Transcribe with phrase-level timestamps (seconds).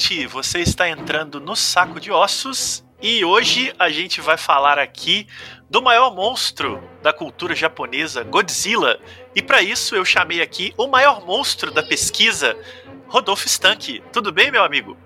[0.00, 5.26] ouvinte, você está entrando no Saco de Ossos e hoje a gente vai falar aqui
[5.68, 8.98] do maior monstro da cultura japonesa, Godzilla.
[9.34, 12.56] E para isso eu chamei aqui o maior monstro da pesquisa,
[13.08, 14.02] Rodolfo Stank.
[14.10, 14.96] Tudo bem, meu amigo?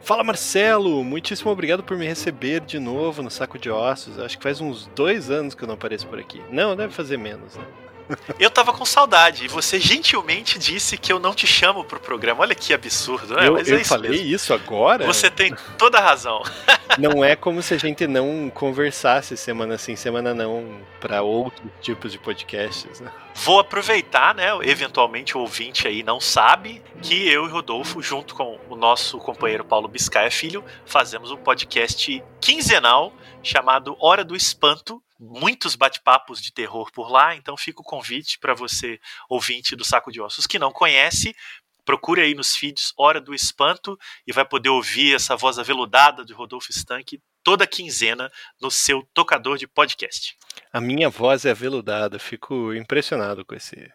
[0.00, 4.18] Fala Marcelo, muitíssimo obrigado por me receber de novo no Saco de Ossos.
[4.18, 6.42] Acho que faz uns dois anos que eu não apareço por aqui.
[6.50, 7.64] Não, deve fazer menos, né?
[8.38, 12.42] Eu tava com saudade e você gentilmente disse que eu não te chamo pro programa.
[12.42, 13.48] Olha que absurdo, né?
[13.48, 14.26] Eu, Mas eu é isso falei mesmo.
[14.26, 15.06] isso agora?
[15.06, 16.42] Você tem toda a razão.
[16.98, 22.12] Não é como se a gente não conversasse semana sim, semana não, para outros tipos
[22.12, 23.10] de podcasts, né?
[23.34, 24.48] Vou aproveitar, né?
[24.62, 29.64] Eventualmente o ouvinte aí não sabe que eu e Rodolfo, junto com o nosso companheiro
[29.64, 33.10] Paulo Biscaia Filho, fazemos um podcast quinzenal
[33.42, 35.02] chamado Hora do Espanto.
[35.18, 38.98] Muitos bate-papos de terror por lá, então fica o convite para você,
[39.28, 41.32] ouvinte do Saco de Ossos, que não conhece,
[41.84, 46.32] procure aí nos feeds Hora do Espanto e vai poder ouvir essa voz aveludada de
[46.32, 50.36] Rodolfo Stank toda quinzena no seu tocador de podcast.
[50.72, 53.90] A minha voz é aveludada, fico impressionado com esse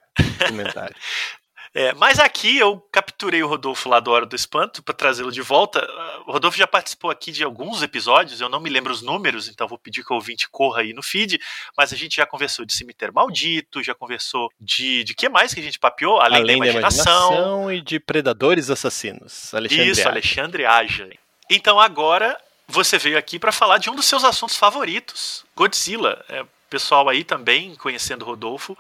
[0.48, 0.96] comentário.
[1.78, 5.44] É, mas aqui eu capturei o Rodolfo lá do Hora do Espanto para trazê-lo de
[5.44, 5.88] volta.
[6.26, 9.68] O Rodolfo já participou aqui de alguns episódios, eu não me lembro os números, então
[9.68, 11.40] vou pedir que o ouvinte corra aí no feed.
[11.78, 15.04] Mas a gente já conversou de Cemitério Maldito, já conversou de.
[15.04, 16.20] De que mais que a gente papeou?
[16.20, 17.32] Além, Além da da imaginação.
[17.32, 19.54] imaginação e de predadores assassinos.
[19.54, 20.10] Alexandre Isso, Aja.
[20.10, 21.10] Alexandre Aja.
[21.48, 22.36] Então agora
[22.68, 26.26] você veio aqui para falar de um dos seus assuntos favoritos, Godzilla.
[26.28, 28.76] É, o pessoal aí também, conhecendo o Rodolfo,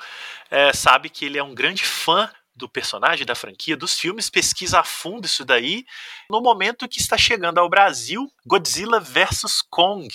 [0.49, 2.27] é, sabe que ele é um grande fã
[2.57, 5.85] do personagem, da franquia, dos filmes, pesquisa a fundo isso daí.
[6.29, 10.07] No momento que está chegando ao Brasil, Godzilla vs Kong.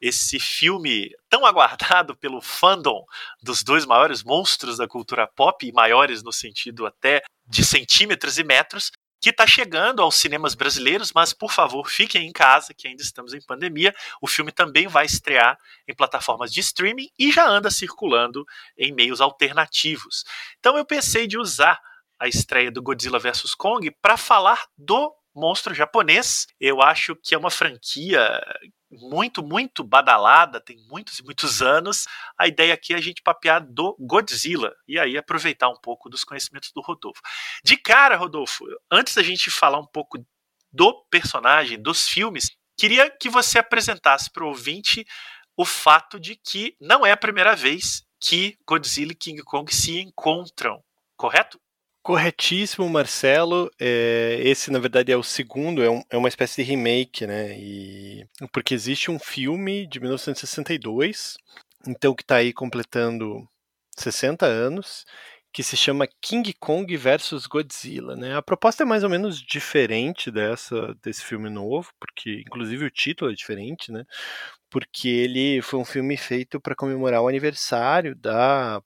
[0.00, 3.04] Esse filme tão aguardado pelo fandom
[3.42, 8.44] dos dois maiores monstros da cultura pop, e maiores no sentido até de centímetros e
[8.44, 8.90] metros,
[9.22, 13.32] que está chegando aos cinemas brasileiros, mas por favor fiquem em casa, que ainda estamos
[13.32, 13.94] em pandemia.
[14.20, 15.56] O filme também vai estrear
[15.86, 18.44] em plataformas de streaming e já anda circulando
[18.76, 20.24] em meios alternativos.
[20.58, 21.80] Então eu pensei de usar
[22.18, 26.48] a estreia do Godzilla vs Kong para falar do monstro japonês.
[26.60, 28.40] Eu acho que é uma franquia
[28.92, 32.06] muito, muito badalada, tem muitos e muitos anos.
[32.38, 36.24] A ideia aqui é a gente papear do Godzilla e aí aproveitar um pouco dos
[36.24, 37.20] conhecimentos do Rodolfo.
[37.64, 40.18] De cara, Rodolfo, antes da gente falar um pouco
[40.72, 45.04] do personagem, dos filmes, queria que você apresentasse para o ouvinte
[45.56, 49.98] o fato de que não é a primeira vez que Godzilla e King Kong se
[50.00, 50.82] encontram,
[51.16, 51.60] correto?
[52.02, 53.70] Corretíssimo, Marcelo.
[53.80, 57.56] É, esse, na verdade, é o segundo, é, um- é uma espécie de remake, né?
[57.58, 61.36] E, porque existe um filme de 1962,
[61.86, 63.46] então que está aí completando
[63.96, 65.04] 60 anos,
[65.52, 68.34] que se chama King Kong versus Godzilla, né?
[68.36, 73.30] A proposta é mais ou menos diferente dessa desse filme novo, porque inclusive o título
[73.30, 74.04] é diferente, né?
[74.70, 78.82] Porque ele foi um filme feito para comemorar o aniversário da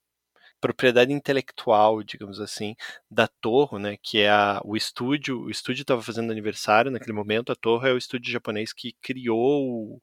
[0.61, 2.75] propriedade intelectual, digamos assim,
[3.11, 7.53] da Torre, né, que é a, o estúdio, o estúdio estava fazendo aniversário naquele momento,
[7.53, 9.63] a Torre é o estúdio japonês que criou
[9.95, 10.01] o,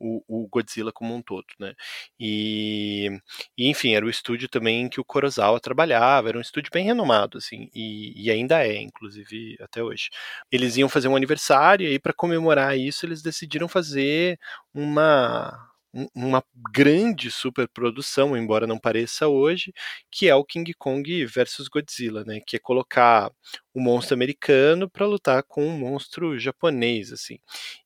[0.00, 1.74] o, o Godzilla como um todo, né,
[2.18, 3.08] e,
[3.56, 7.38] e, enfim, era o estúdio também que o Kurosawa trabalhava, era um estúdio bem renomado,
[7.38, 10.10] assim, e, e ainda é, inclusive, até hoje.
[10.50, 14.38] Eles iam fazer um aniversário, e para comemorar isso, eles decidiram fazer
[14.74, 15.71] uma um-
[16.14, 16.42] uma
[16.72, 19.72] grande superprodução, embora não pareça hoje,
[20.10, 22.40] que é o King Kong versus Godzilla, né?
[22.46, 23.30] Que é colocar
[23.74, 27.38] o monstro americano para lutar com um monstro japonês, assim.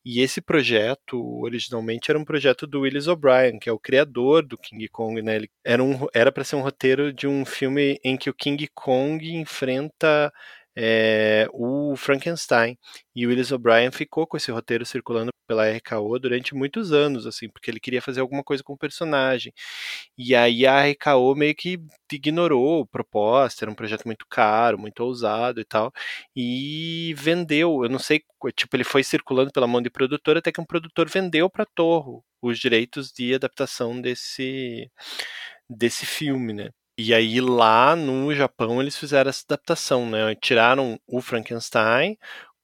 [0.04, 4.56] E esse projeto originalmente era um projeto do Willis O'Brien, que é o criador do
[4.58, 5.36] King Kong, né?
[5.36, 8.68] Ele era um era para ser um roteiro de um filme em que o King
[8.74, 10.32] Kong enfrenta
[10.76, 12.78] é, o Frankenstein.
[13.14, 17.48] E o Willis O'Brien ficou com esse roteiro circulando pela RKO durante muitos anos, assim,
[17.48, 19.52] porque ele queria fazer alguma coisa com o personagem.
[20.18, 21.78] E aí a RKO meio que
[22.12, 25.92] ignorou a proposta, era um projeto muito caro, muito ousado e tal,
[26.34, 28.22] e vendeu, eu não sei,
[28.54, 32.24] tipo, ele foi circulando pela mão de produtor até que um produtor vendeu para Torro
[32.42, 34.90] os direitos de adaptação desse
[35.68, 36.70] desse filme, né?
[36.98, 40.34] E aí lá no Japão eles fizeram essa adaptação, né?
[40.36, 42.16] Tiraram o Frankenstein,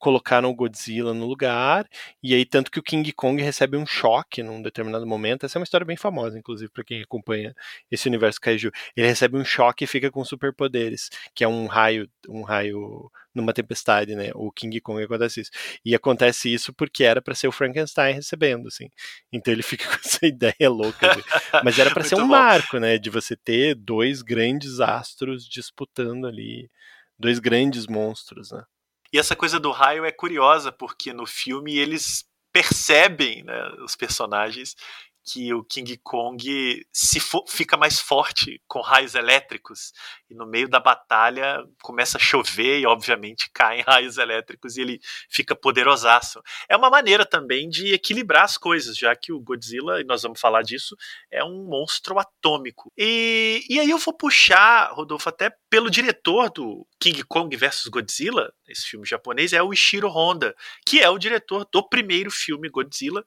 [0.02, 1.88] colocaram o Godzilla no lugar,
[2.20, 5.46] e aí tanto que o King Kong recebe um choque num determinado momento.
[5.46, 7.54] Essa é uma história bem famosa, inclusive, para quem acompanha
[7.88, 8.72] esse universo kaiju.
[8.96, 13.52] Ele recebe um choque e fica com superpoderes, que é um raio, um raio numa
[13.52, 14.32] tempestade, né?
[14.34, 15.50] O King Kong acontece isso.
[15.84, 18.90] E acontece isso porque era para ser o Frankenstein recebendo, assim.
[19.32, 21.12] Então ele fica com essa ideia louca.
[21.12, 21.22] Assim.
[21.62, 22.26] Mas era para ser um bom.
[22.26, 22.98] marco, né?
[22.98, 26.68] De você ter dois grandes astros disputando ali,
[27.16, 28.64] dois grandes monstros, né?
[29.12, 34.74] E essa coisa do raio é curiosa, porque no filme eles percebem, né, os personagens,
[35.24, 39.92] que o King Kong se fica mais forte com raios elétricos
[40.28, 45.00] e no meio da batalha começa a chover e obviamente caem raios elétricos e ele
[45.30, 46.42] fica poderosaço.
[46.68, 50.40] É uma maneira também de equilibrar as coisas, já que o Godzilla, e nós vamos
[50.40, 50.96] falar disso,
[51.30, 52.92] é um monstro atômico.
[52.96, 58.52] E, e aí eu vou puxar, Rodolfo, até pelo diretor do King Kong vs Godzilla,
[58.68, 60.54] esse filme japonês, é o Ishiro Honda,
[60.84, 63.24] que é o diretor do primeiro filme Godzilla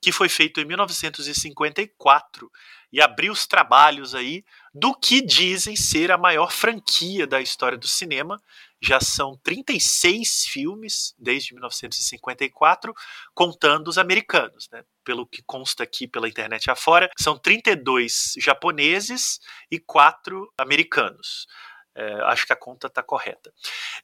[0.00, 2.50] que foi feito em 1954
[2.92, 4.44] e abriu os trabalhos aí
[4.74, 8.40] do que dizem ser a maior franquia da história do cinema.
[8.82, 12.94] Já são 36 filmes desde 1954,
[13.34, 14.82] contando os americanos, né?
[15.04, 19.38] Pelo que consta aqui pela internet afora, são 32 japoneses
[19.70, 21.46] e 4 americanos.
[21.94, 23.52] É, acho que a conta está correta.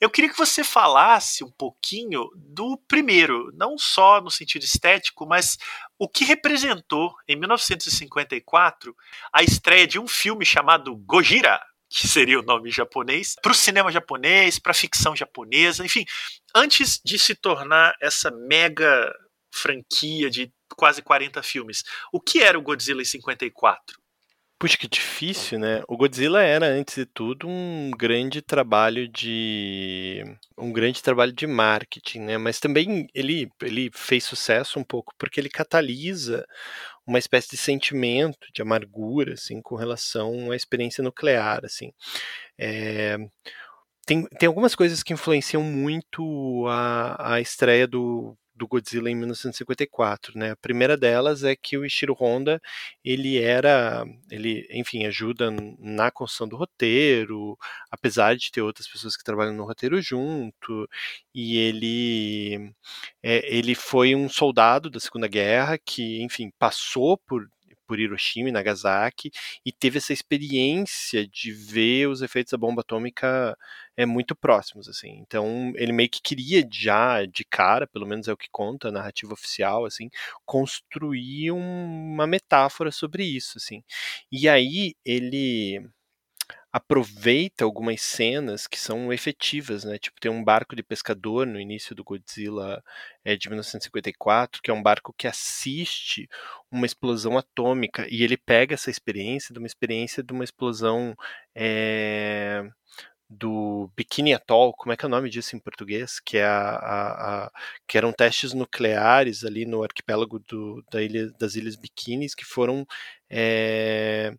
[0.01, 5.57] Eu queria que você falasse um pouquinho do primeiro, não só no sentido estético, mas
[5.99, 8.95] o que representou em 1954
[9.33, 13.93] a estreia de um filme chamado Gojira, que seria o nome japonês, para o cinema
[13.93, 16.05] japonês, para a ficção japonesa, enfim,
[16.55, 19.15] antes de se tornar essa mega
[19.55, 21.85] franquia de quase 40 filmes.
[22.13, 23.99] O que era o Godzilla em 54?
[24.59, 25.83] Puxa, que difícil, né?
[25.87, 30.23] O Godzilla era, antes de tudo, um grande trabalho de.
[30.57, 32.39] um grande trabalho de marketing, né?
[32.39, 36.47] Mas também ele, ele fez sucesso um pouco porque ele catalisa
[37.07, 41.93] uma espécie de sentimento de amargura, assim, com relação à experiência nuclear, assim.
[42.59, 43.19] É,
[44.07, 50.39] tem, tem algumas coisas que influenciam muito a, a estreia do, do Godzilla em 1954,
[50.39, 50.53] né?
[50.53, 52.61] A primeira delas é que o Ishiro Honda,
[53.05, 57.57] ele era, ele, enfim, ajuda na construção do roteiro,
[57.91, 60.89] apesar de ter outras pessoas que trabalham no roteiro junto,
[61.35, 62.73] e ele
[63.23, 67.49] é, ele foi um soldado da Segunda Guerra que, enfim, passou por
[67.87, 69.31] por Hiroshima e Nagasaki
[69.65, 73.57] e teve essa experiência de ver os efeitos da bomba atômica
[73.97, 75.19] é muito próximos assim.
[75.27, 78.93] Então ele meio que queria já de cara, pelo menos é o que conta a
[78.93, 80.11] narrativa oficial assim,
[80.45, 83.83] construir uma metáfora sobre isso assim.
[84.31, 85.89] E aí ele
[86.77, 89.99] aproveita algumas cenas que são efetivas, né?
[89.99, 92.85] Tipo, tem um barco de pescador no início do Godzilla
[93.25, 96.29] é, de 1954, que é um barco que assiste
[96.71, 101.17] uma explosão atômica e ele pega essa experiência de uma experiência de uma explosão
[101.55, 102.63] é,
[103.29, 106.21] do Bikini Atoll, como é que é o nome disso em português?
[106.21, 107.51] Que, é a, a, a
[107.87, 112.87] que eram testes nucleares ali no arquipélago do, da ilha, das Ilhas Bikinis que foram,
[113.31, 114.33] é,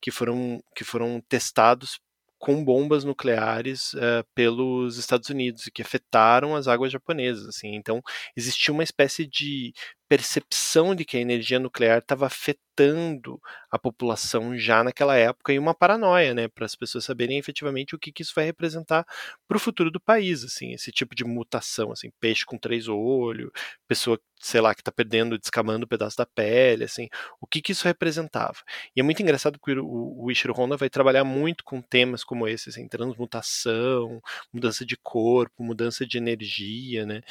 [0.00, 2.00] que foram que foram testados
[2.42, 7.46] com bombas nucleares uh, pelos Estados Unidos e que afetaram as águas japonesas.
[7.46, 7.76] Assim.
[7.76, 8.02] Então,
[8.36, 9.72] existia uma espécie de
[10.12, 15.74] percepção de que a energia nuclear estava afetando a população já naquela época e uma
[15.74, 19.06] paranoia, né, para as pessoas saberem efetivamente o que, que isso vai representar
[19.48, 23.50] para o futuro do país, assim, esse tipo de mutação, assim, peixe com três olhos,
[23.88, 27.08] pessoa, sei lá, que está perdendo, descamando um pedaço da pele, assim,
[27.40, 28.58] o que, que isso representava.
[28.94, 32.46] E é muito engraçado que o, o Ishiro Honda vai trabalhar muito com temas como
[32.48, 34.20] esse, assim, transmutação,
[34.52, 37.22] mudança de corpo, mudança de energia, né,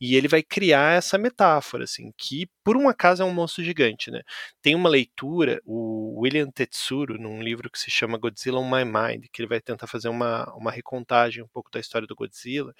[0.00, 3.64] e ele vai criar essa metáfora, assim, que que por um acaso é um monstro
[3.64, 4.20] gigante, né?
[4.60, 9.26] Tem uma leitura, o William Tetsuro, num livro que se chama Godzilla on My Mind,
[9.32, 12.74] que ele vai tentar fazer uma, uma recontagem um pouco da história do Godzilla,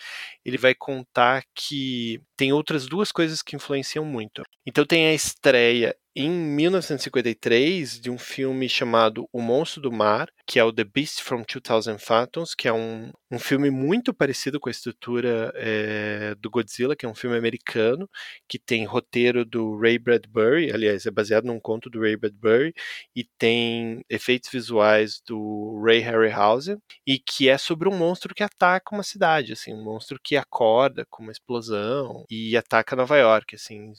[0.44, 4.42] ele vai contar que tem outras duas coisas que influenciam muito.
[4.66, 10.58] Então tem a estreia em 1953 de um filme chamado O Monstro do Mar, que
[10.58, 14.68] é o The Beast from 2000 Fathoms, que é um, um filme muito parecido com
[14.68, 18.10] a estrutura é, do Godzilla, que é um filme americano,
[18.48, 22.74] que tem roteiro do Ray Bradbury, aliás, é baseado num conto do Ray Bradbury,
[23.14, 28.92] e tem efeitos visuais do Ray Harryhausen, e que é sobre um monstro que ataca
[28.92, 33.92] uma cidade, assim, um monstro que acorda com uma explosão e ataca Nova York, assim,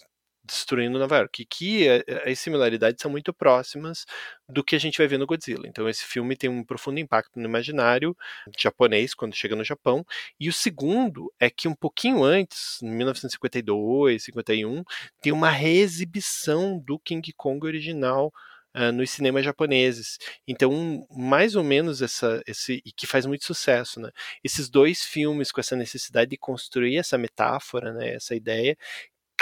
[0.49, 4.05] destruindo Nova York, que eh, eh, as similaridades são muito próximas
[4.47, 5.67] do que a gente vai ver no Godzilla.
[5.67, 8.15] Então esse filme tem um profundo impacto no imaginário
[8.57, 10.05] japonês quando chega no Japão.
[10.39, 14.83] E o segundo é que um pouquinho antes, em 1952, 51,
[15.21, 18.31] tem uma reexibição do King Kong original
[18.71, 20.19] Uh, nos cinemas japoneses.
[20.47, 24.11] Então, mais ou menos essa, esse e que faz muito sucesso, né?
[24.43, 28.13] Esses dois filmes com essa necessidade de construir essa metáfora, né?
[28.13, 28.77] Essa ideia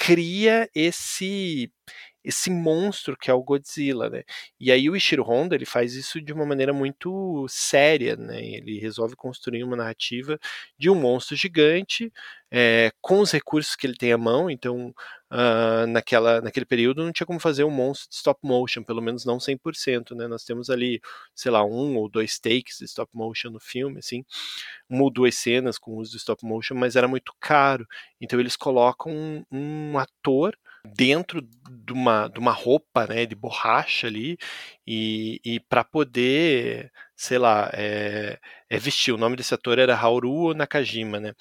[0.08, 1.70] cria esse
[2.28, 4.24] esse monstro que é o Godzilla, né?
[4.60, 8.46] E aí o Ishiro Honda ele faz isso de uma maneira muito séria, né?
[8.46, 10.38] Ele resolve construir uma narrativa
[10.78, 12.12] de um monstro gigante
[12.52, 14.94] é, com os recursos que ele tem à mão, então
[15.32, 19.26] uh, naquela, naquele período não tinha como fazer um monstro de stop motion, pelo menos
[19.26, 20.28] não 100%, né?
[20.28, 21.02] Nós temos ali,
[21.34, 24.26] sei lá, um ou dois takes de stop motion no filme, assim,
[24.90, 27.88] uma ou duas cenas com uso de stop motion, mas era muito caro,
[28.20, 34.08] então eles colocam um, um ator dentro de uma, de uma roupa né, de borracha
[34.08, 34.38] ali
[34.86, 39.14] e, e para poder sei lá, é, é vestir.
[39.14, 41.34] O nome desse ator era Hauru Nakajima, né?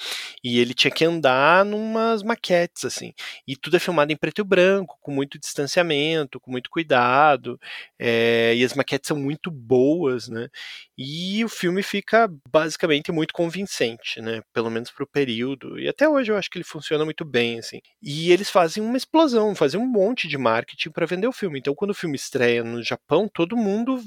[0.43, 3.13] E ele tinha que andar numas maquetes, assim.
[3.47, 7.59] E tudo é filmado em preto e branco, com muito distanciamento, com muito cuidado.
[7.99, 10.49] É, e as maquetes são muito boas, né?
[10.97, 14.43] E o filme fica basicamente muito convincente, né?
[14.53, 15.79] Pelo menos pro período.
[15.79, 17.81] E até hoje eu acho que ele funciona muito bem, assim.
[18.03, 21.59] E eles fazem uma explosão, fazem um monte de marketing para vender o filme.
[21.59, 24.01] Então, quando o filme estreia no Japão, todo mundo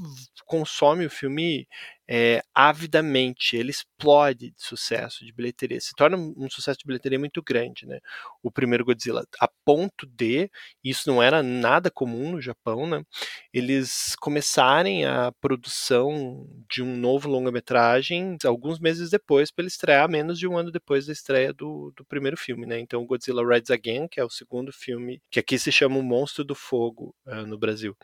[0.45, 1.67] consome o filme
[2.12, 7.39] é, avidamente, ele explode de sucesso de bilheteria, se torna um sucesso de bilheteria muito
[7.44, 8.00] grande, né?
[8.42, 10.50] O primeiro Godzilla, a ponto de,
[10.84, 13.04] isso não era nada comum no Japão, né?
[13.54, 20.39] Eles começarem a produção de um novo longa-metragem alguns meses depois, para ele estrear menos
[20.39, 22.80] de um ano depois da estreia do, do primeiro filme, né?
[22.80, 26.44] Então, Godzilla Rides Again, que é o segundo filme, que aqui se chama O Monstro
[26.44, 27.96] do Fogo uh, no Brasil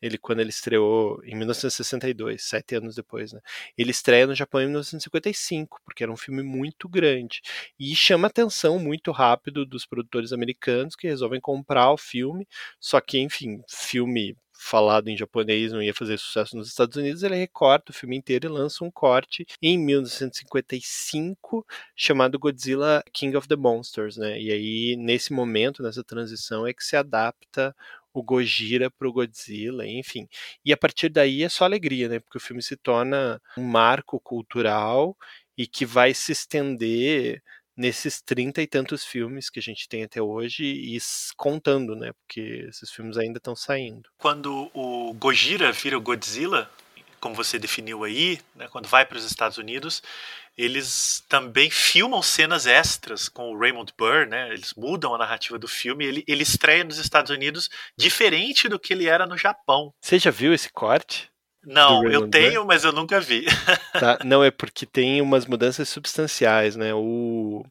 [0.00, 3.40] ele quando ele estreou em 1962, sete anos depois, né?
[3.76, 7.40] Ele estreia no Japão em 1955, porque era um filme muito grande
[7.78, 12.46] e chama atenção muito rápido dos produtores americanos que resolvem comprar o filme.
[12.80, 17.34] Só que, enfim, filme falado em japonês não ia fazer sucesso nos Estados Unidos, ele
[17.36, 23.56] recorta o filme inteiro e lança um corte em 1955 chamado Godzilla King of the
[23.56, 24.40] Monsters, né?
[24.40, 27.74] E aí nesse momento, nessa transição é que se adapta
[28.14, 30.28] o Gojira pro Godzilla, enfim.
[30.64, 32.20] E a partir daí é só alegria, né?
[32.20, 35.16] Porque o filme se torna um marco cultural
[35.58, 37.42] e que vai se estender
[37.76, 40.96] nesses trinta e tantos filmes que a gente tem até hoje e
[41.36, 42.12] contando, né?
[42.12, 44.08] Porque esses filmes ainda estão saindo.
[44.16, 46.70] Quando o Gojira vira o Godzilla,
[47.20, 50.02] como você definiu aí, né, quando vai para os Estados Unidos,
[50.56, 54.48] eles também filmam cenas extras com o Raymond Burr, né?
[54.52, 56.04] Eles mudam a narrativa do filme.
[56.04, 57.68] Ele, ele estreia nos Estados Unidos
[57.98, 59.92] diferente do que ele era no Japão.
[60.00, 61.30] Você já viu esse corte?
[61.66, 63.44] Não, eu tenho, mas eu nunca vi.
[63.94, 64.18] Tá?
[64.24, 66.92] Não, é porque tem umas mudanças substanciais, né?
[66.92, 67.64] O,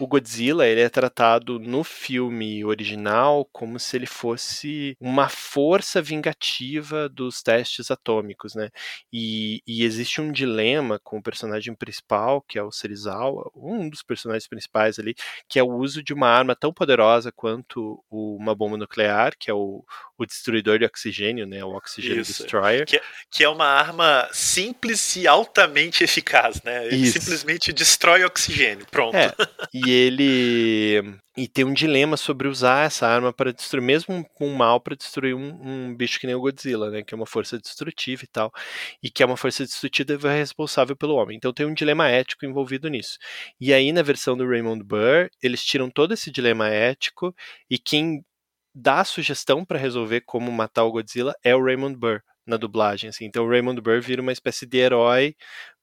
[0.00, 7.06] o Godzilla, ele é tratado no filme original como se ele fosse uma força vingativa
[7.06, 8.70] dos testes atômicos, né?
[9.12, 14.02] E, e existe um dilema com o personagem principal, que é o Serizawa, um dos
[14.02, 15.14] personagens principais ali,
[15.46, 19.54] que é o uso de uma arma tão poderosa quanto uma bomba nuclear, que é
[19.54, 19.84] o,
[20.16, 21.64] o destruidor de oxigênio, né?
[21.64, 22.42] O Oxygen Isso.
[22.42, 22.86] Destroyer.
[22.86, 26.86] Que, é, que é uma arma simples e altamente eficaz, né?
[26.86, 27.20] Ele Isso.
[27.20, 28.86] simplesmente destrói oxigênio.
[28.90, 29.16] Pronto.
[29.16, 29.32] É,
[29.72, 31.18] e ele.
[31.36, 35.36] E tem um dilema sobre usar essa arma para destruir, mesmo um mal, para destruir
[35.36, 37.02] um, um, bicho que nem o Godzilla, né?
[37.02, 38.50] Que é uma força destrutiva e tal.
[39.02, 41.36] E que é uma força destrutiva responsável pelo homem.
[41.36, 43.18] Então tem um dilema ético envolvido nisso.
[43.60, 47.34] E aí, na versão do Raymond Burr, eles tiram todo esse dilema ético
[47.70, 48.24] e quem
[48.74, 53.10] dá a sugestão para resolver como matar o Godzilla é o Raymond Burr na dublagem,
[53.10, 53.24] assim.
[53.24, 55.36] Então o Raymond Burr vira uma espécie de herói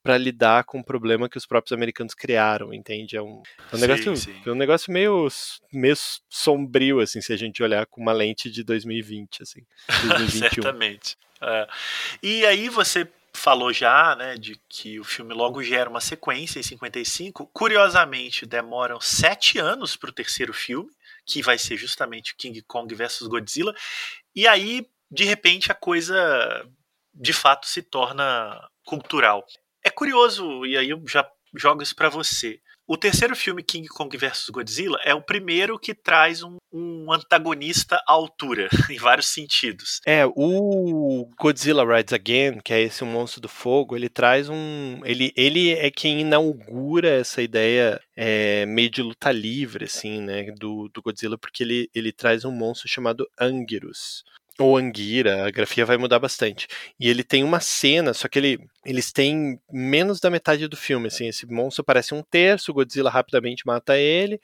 [0.04, 3.18] para lidar com o problema que os próprios americanos criaram, entende?
[3.18, 3.42] É um,
[3.72, 4.42] é um sim, negócio, sim.
[4.46, 5.28] É um negócio meio,
[5.74, 5.96] meio
[6.30, 10.40] sombrio, assim, se a gente olhar com uma lente de 2020, assim, 2021.
[10.40, 11.18] Certamente.
[11.42, 11.68] É.
[12.22, 16.64] E aí você falou já, né, de que o filme logo gera uma sequência em
[16.64, 17.48] 55.
[17.54, 20.90] Curiosamente, demoram sete anos para o terceiro filme,
[21.26, 23.76] que vai ser justamente King Kong versus Godzilla.
[24.36, 26.66] E aí de repente a coisa
[27.14, 29.46] de fato se torna cultural.
[29.84, 32.60] É curioso, e aí eu já jogo isso para você.
[32.88, 37.96] O terceiro filme, King Kong vs Godzilla, é o primeiro que traz um, um, antagonista
[38.08, 40.02] à altura, em vários sentidos.
[40.06, 45.02] É, o Godzilla Rides Again, que é esse monstro do fogo, ele traz um.
[45.04, 50.88] Ele, ele é quem inaugura essa ideia é, meio de luta livre, assim, né, do,
[50.94, 54.24] do Godzilla, porque ele, ele traz um monstro chamado Anguirus
[54.58, 56.68] ou Anguira, a grafia vai mudar bastante.
[57.00, 61.08] E ele tem uma cena, só que ele, eles têm menos da metade do filme,
[61.08, 64.40] assim, esse monstro parece um terço, Godzilla rapidamente mata ele,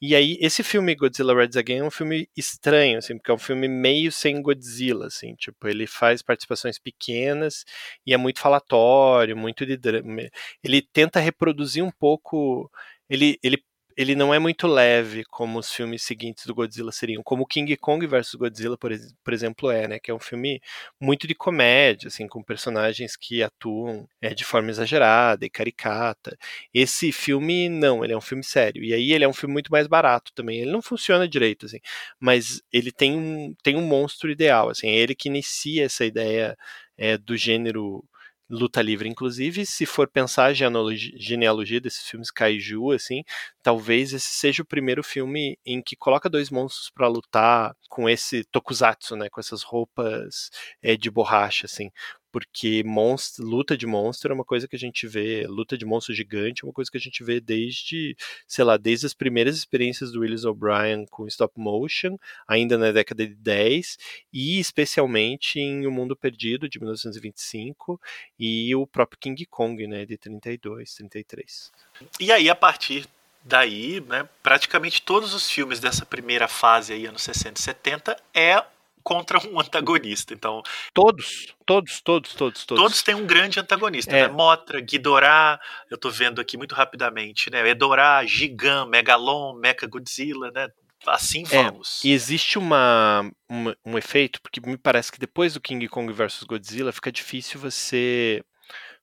[0.00, 3.38] e aí esse filme Godzilla Rides Again é um filme estranho, assim, porque é um
[3.38, 7.64] filme meio sem Godzilla, assim, tipo, ele faz participações pequenas
[8.06, 10.22] e é muito falatório, muito de drama.
[10.62, 12.70] Ele tenta reproduzir um pouco,
[13.08, 13.58] ele, ele
[13.96, 18.06] ele não é muito leve como os filmes seguintes do Godzilla seriam, como King Kong
[18.06, 18.92] vs Godzilla, por,
[19.24, 19.98] por, exemplo, é, né?
[19.98, 20.60] Que é um filme
[21.00, 26.36] muito de comédia, assim, com personagens que atuam é, de forma exagerada e caricata.
[26.74, 28.84] Esse filme, não, ele é um filme sério.
[28.84, 30.60] E aí ele é um filme muito mais barato também.
[30.60, 31.80] Ele não funciona direito, assim,
[32.20, 36.56] mas ele tem um, tem um monstro ideal, assim, é ele que inicia essa ideia
[36.98, 38.04] é, do gênero
[38.48, 39.08] luta livre.
[39.08, 43.22] Inclusive, se for pensar a genealogia, desses filmes kaiju, assim,
[43.62, 48.44] talvez esse seja o primeiro filme em que coloca dois monstros para lutar com esse
[48.44, 50.50] tokusatsu, né, com essas roupas
[50.82, 51.90] é, de borracha, assim
[52.36, 56.12] porque monstro, luta de monstro é uma coisa que a gente vê, luta de monstro
[56.12, 58.14] gigante é uma coisa que a gente vê desde,
[58.46, 63.26] sei lá, desde as primeiras experiências do Willis O'Brien com stop motion, ainda na década
[63.26, 63.96] de 10,
[64.30, 67.98] e especialmente em O Mundo Perdido, de 1925,
[68.38, 71.72] e o próprio King Kong, né, de 32, 33.
[72.20, 73.08] E aí, a partir
[73.42, 78.62] daí, né, praticamente todos os filmes dessa primeira fase aí, anos 60 e 70, é
[79.06, 80.34] contra um antagonista.
[80.34, 82.82] Então todos, todos, todos, todos, todos.
[82.82, 84.26] Todos têm um grande antagonista, é.
[84.26, 84.28] né?
[84.28, 87.66] Motra, Ghidorah, eu tô vendo aqui muito rapidamente, né?
[87.68, 90.66] Edorah, Gigan, Megalon, Mecha Godzilla, né?
[91.06, 92.04] Assim é, vamos.
[92.04, 96.12] É, e existe uma, uma, um efeito, porque me parece que depois do King Kong
[96.12, 98.42] versus Godzilla fica difícil você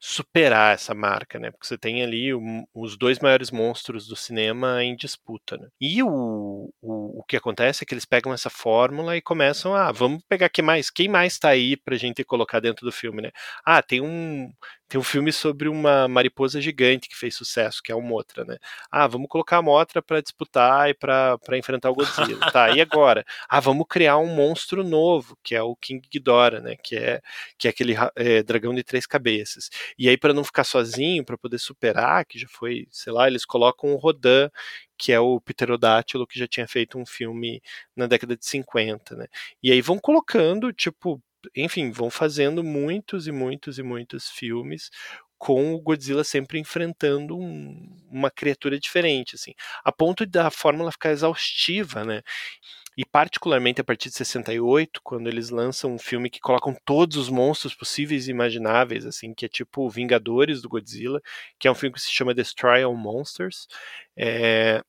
[0.05, 1.49] superar essa marca, né?
[1.49, 2.41] Porque você tem ali o,
[2.73, 5.69] os dois maiores monstros do cinema em disputa, né?
[5.79, 9.87] E o, o, o, que acontece é que eles pegam essa fórmula e começam a,
[9.87, 13.21] ah, vamos pegar quem mais, quem mais tá aí pra gente colocar dentro do filme,
[13.21, 13.31] né?
[13.65, 14.51] Ah, tem um
[14.93, 18.59] tem um filme sobre uma mariposa gigante que fez sucesso, que é o Motra, né?
[18.91, 22.51] Ah, vamos colocar a Motra para disputar e para enfrentar o Godzilla.
[22.53, 23.25] tá, e agora?
[23.49, 26.75] Ah, vamos criar um monstro novo, que é o King Ghidorah, né?
[26.75, 27.21] Que é,
[27.57, 29.71] que é aquele é, dragão de três cabeças.
[29.97, 33.45] E aí, para não ficar sozinho, para poder superar, que já foi, sei lá, eles
[33.45, 34.47] colocam o Rodan,
[34.95, 37.63] que é o Pterodátilo, que já tinha feito um filme
[37.95, 39.25] na década de 50, né?
[39.63, 41.19] E aí vão colocando, tipo,
[41.55, 44.89] enfim, vão fazendo muitos e muitos e muitos filmes
[45.37, 49.53] com o Godzilla sempre enfrentando um, uma criatura diferente, assim,
[49.83, 52.21] a ponto da fórmula ficar exaustiva, né?
[52.97, 57.27] E particularmente a partir de 68, quando eles lançam um filme que colocam todos os
[57.27, 61.19] monstros possíveis e imagináveis, assim, que é tipo Vingadores do Godzilla,
[61.59, 63.67] que é um filme que se chama Destroy All Monsters,
[64.17, 64.81] é,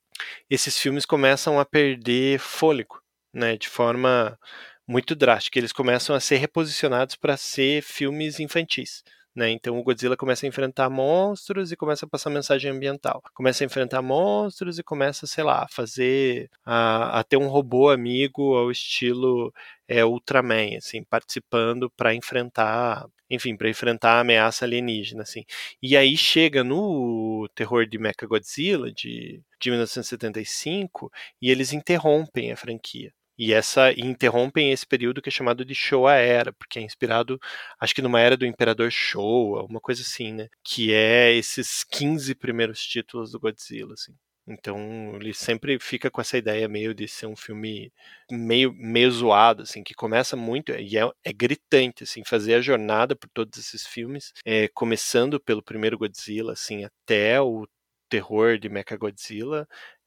[0.49, 3.01] esses filmes começam a perder fôlego,
[3.33, 3.57] né?
[3.57, 4.39] De forma
[4.87, 5.59] muito drástica.
[5.59, 9.03] Eles começam a ser reposicionados para ser filmes infantis.
[9.35, 9.51] Né?
[9.51, 13.21] Então o Godzilla começa a enfrentar monstros e começa a passar mensagem ambiental.
[13.35, 17.91] Começa a enfrentar monstros e começa, sei lá, a fazer a, a ter um robô
[17.91, 19.53] amigo ao estilo
[19.89, 25.45] é, Ultraman, assim, participando para enfrentar, enfim, para enfrentar a ameaça alienígena, assim.
[25.83, 31.11] E aí chega no terror de Mechagodzilla de, de 1975
[31.43, 33.13] e eles interrompem a franquia.
[33.39, 37.39] E essa e interrompem esse período que é chamado de Showa Era, porque é inspirado,
[37.81, 40.49] acho que numa era do Imperador Showa, uma coisa assim, né?
[40.63, 44.15] Que é esses 15 primeiros títulos do Godzilla, assim.
[44.47, 47.91] Então ele sempre fica com essa ideia meio de ser um filme
[48.31, 53.17] meio, meio zoado, assim, que começa muito e é, é gritante, assim, fazer a jornada
[53.17, 57.67] por todos esses filmes, é, começando pelo primeiro Godzilla, assim, até o
[58.09, 59.67] terror de Mechagodzilla,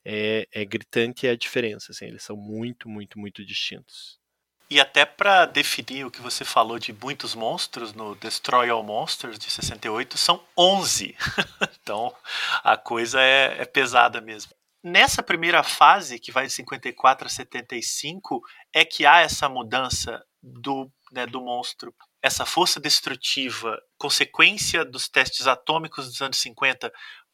[0.09, 1.91] é, é gritante a diferença.
[1.91, 4.17] Assim, eles são muito, muito, muito distintos.
[4.69, 9.37] E até para definir o que você falou de muitos monstros no Destroy All Monsters
[9.37, 11.15] de 68, são 11.
[11.81, 12.15] então
[12.63, 14.53] a coisa é, é, pesada mesmo.
[14.81, 18.41] Nessa primeira fase, que vai de 54 a 75,
[18.73, 21.93] é que há essa mudança do, né, do monstro.
[22.21, 26.91] Essa força destrutiva, consequência dos testes atômicos dos anos 50,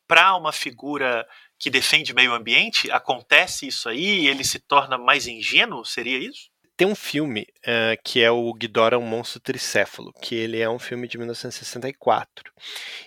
[0.07, 1.27] para uma figura
[1.63, 2.91] que defende meio ambiente?
[2.91, 4.27] Acontece isso aí?
[4.27, 5.85] Ele se torna mais ingênuo?
[5.85, 6.49] Seria isso?
[6.75, 10.77] Tem um filme uh, que é o Ghidorah, um monstro tricéfalo, que ele é um
[10.77, 12.51] filme de 1964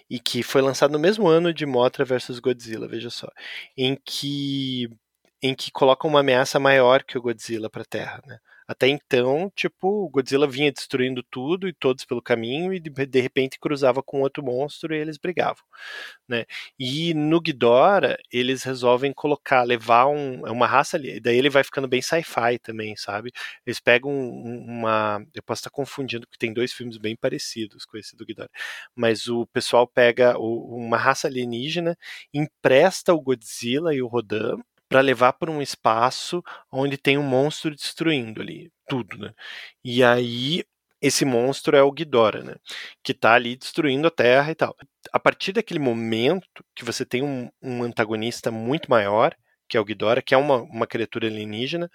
[0.09, 3.29] e que foi lançado no mesmo ano de Mothra vs Godzilla, veja só,
[3.77, 4.89] em que
[5.43, 8.39] em que coloca uma ameaça maior que o Godzilla para a Terra, né?
[8.69, 13.21] Até então, tipo, o Godzilla vinha destruindo tudo e todos pelo caminho e de, de
[13.21, 15.63] repente cruzava com outro monstro e eles brigavam,
[16.29, 16.45] né?
[16.79, 21.63] E no Ghidorah, eles resolvem colocar, levar um, é uma raça ali, daí ele vai
[21.63, 23.31] ficando bem sci-fi também, sabe?
[23.65, 28.17] Eles pegam uma, eu posso estar confundindo porque tem dois filmes bem parecidos com esse
[28.17, 28.51] do Ghidorah,
[28.95, 31.97] mas o pessoal pega o, uma raça alienígena,
[32.35, 37.75] empresta o Godzilla e o Rodan para levar para um espaço onde tem um monstro
[37.75, 39.33] destruindo ali tudo, né?
[39.85, 40.65] E aí
[41.01, 42.55] esse monstro é o Ghidorah, né?
[43.03, 44.75] Que está ali destruindo a Terra e tal.
[45.13, 49.35] A partir daquele momento que você tem um, um antagonista muito maior,
[49.69, 51.91] que é o Ghidorah, que é uma, uma criatura alienígena,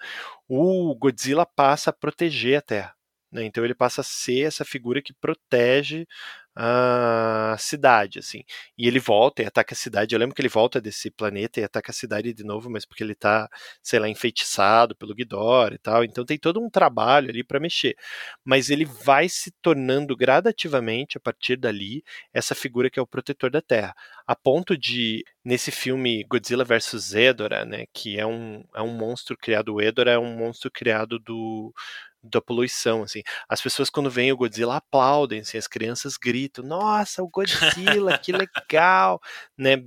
[0.48, 2.94] o Godzilla passa a proteger a Terra.
[3.32, 3.44] Né?
[3.44, 6.06] Então ele passa a ser essa figura que protege
[6.54, 8.44] a cidade, assim.
[8.76, 10.14] E ele volta e ataca a cidade.
[10.14, 13.02] Eu lembro que ele volta desse planeta e ataca a cidade de novo, mas porque
[13.02, 13.48] ele tá,
[13.82, 16.04] sei lá, enfeitiçado pelo Ghidorah e tal.
[16.04, 17.96] Então tem todo um trabalho ali para mexer.
[18.44, 23.50] Mas ele vai se tornando gradativamente, a partir dali, essa figura que é o protetor
[23.50, 23.94] da Terra.
[24.26, 27.14] A ponto de, nesse filme Godzilla vs.
[27.14, 31.18] Hedorah, né, que é um, é um monstro criado, o Hedorah é um monstro criado
[31.18, 31.72] do
[32.22, 33.22] da poluição, assim.
[33.48, 38.32] As pessoas quando veem o Godzilla aplaudem, assim, as crianças gritam, nossa, o Godzilla, que
[38.32, 39.20] legal,
[39.56, 39.84] né?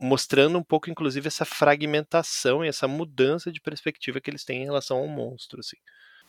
[0.00, 4.64] mostrando um pouco, inclusive, essa fragmentação e essa mudança de perspectiva que eles têm em
[4.64, 5.76] relação ao monstro, assim.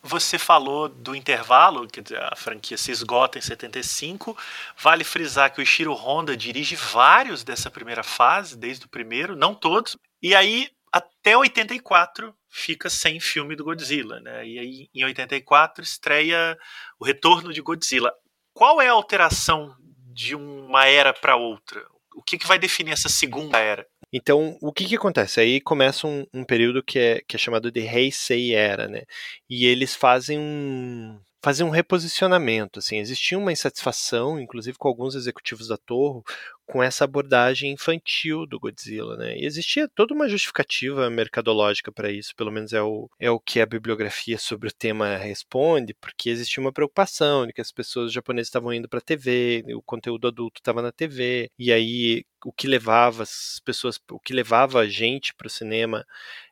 [0.01, 4.37] Você falou do intervalo, que a franquia se esgota em 75.
[4.77, 9.53] Vale frisar que o Ishiro Honda dirige vários dessa primeira fase, desde o primeiro, não
[9.53, 9.97] todos.
[10.21, 14.47] E aí, até 84, fica sem filme do Godzilla, né?
[14.47, 16.57] E aí em 84 estreia
[16.99, 18.11] o Retorno de Godzilla.
[18.53, 19.75] Qual é a alteração
[20.13, 21.85] de uma era para outra?
[22.15, 23.85] O que, que vai definir essa segunda era?
[24.11, 25.39] Então, o que, que acontece?
[25.39, 29.03] Aí começa um, um período que é, que é chamado de Heisei Era, né?
[29.47, 35.67] E eles fazem um, fazer um reposicionamento, assim, existia uma insatisfação, inclusive com alguns executivos
[35.67, 36.21] da Torre,
[36.69, 39.35] com essa abordagem infantil do Godzilla, né?
[39.35, 43.59] E existia toda uma justificativa mercadológica para isso, pelo menos é o, é o que
[43.59, 48.49] a bibliografia sobre o tema responde, porque existia uma preocupação de que as pessoas japonesas
[48.49, 52.67] estavam indo para a TV, o conteúdo adulto estava na TV, e aí o que
[52.67, 56.05] levava as pessoas, o que levava a gente para o cinema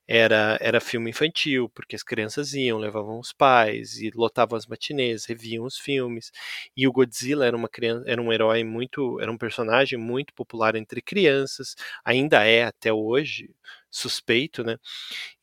[0.08, 5.26] era, era filme infantil, porque as crianças iam, levavam os pais e lotavam as matinês,
[5.26, 6.32] reviam os filmes.
[6.76, 10.76] E o Godzilla era uma criança, era um herói muito, era um personagem muito popular
[10.76, 13.50] entre crianças, ainda é até hoje
[13.92, 14.78] suspeito, né?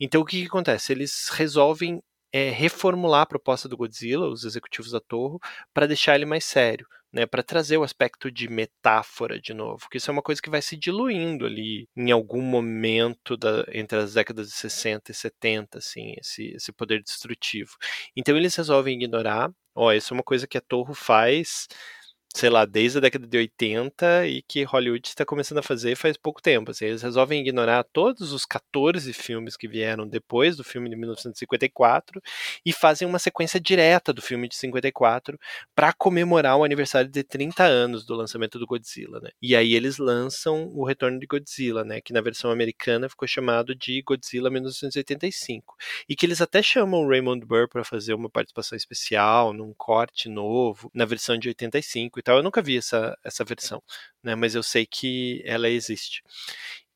[0.01, 0.93] Então o que, que acontece?
[0.93, 5.39] Eles resolvem é, reformular a proposta do Godzilla, os executivos da Torre,
[5.73, 9.99] para deixar ele mais sério né, para trazer o aspecto de metáfora de novo, que
[9.99, 14.15] isso é uma coisa que vai se diluindo ali em algum momento da, entre as
[14.15, 17.71] décadas de 60 e 70, assim, esse, esse poder destrutivo.
[18.17, 21.69] Então eles resolvem ignorar, ó, isso é uma coisa que a Torre faz
[22.37, 26.17] sei lá, desde a década de 80 e que Hollywood está começando a fazer faz
[26.17, 26.73] pouco tempo.
[26.73, 32.21] Assim, eles resolvem ignorar todos os 14 filmes que vieram depois do filme de 1954
[32.67, 35.39] e fazem uma sequência direta do filme de 54
[35.77, 39.31] para comemorar o aniversário de 30 anos do lançamento do Godzilla, né?
[39.41, 43.77] E aí eles lançam o Retorno de Godzilla, né, que na versão americana ficou chamado
[43.77, 45.77] de Godzilla 1985.
[46.09, 50.29] E que eles até chamam o Raymond Burr para fazer uma participação especial num corte
[50.29, 52.39] novo na versão de 85 tal.
[52.39, 53.83] Eu nunca vi essa, essa versão,
[54.23, 54.35] né?
[54.35, 56.23] Mas eu sei que ela existe.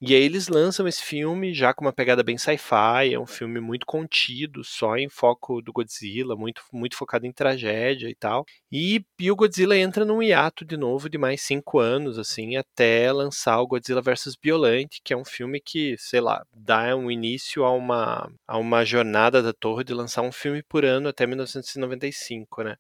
[0.01, 3.59] E aí eles lançam esse filme já com uma pegada bem sci-fi, é um filme
[3.61, 8.45] muito contido, só em foco do Godzilla, muito, muito focado em tragédia e tal.
[8.71, 13.11] E, e o Godzilla entra num hiato de novo de mais cinco anos, assim, até
[13.11, 14.37] lançar o Godzilla vs.
[14.41, 18.85] Biolante, que é um filme que, sei lá, dá um início a uma, a uma
[18.85, 22.77] jornada da Torre de lançar um filme por ano até 1995, né?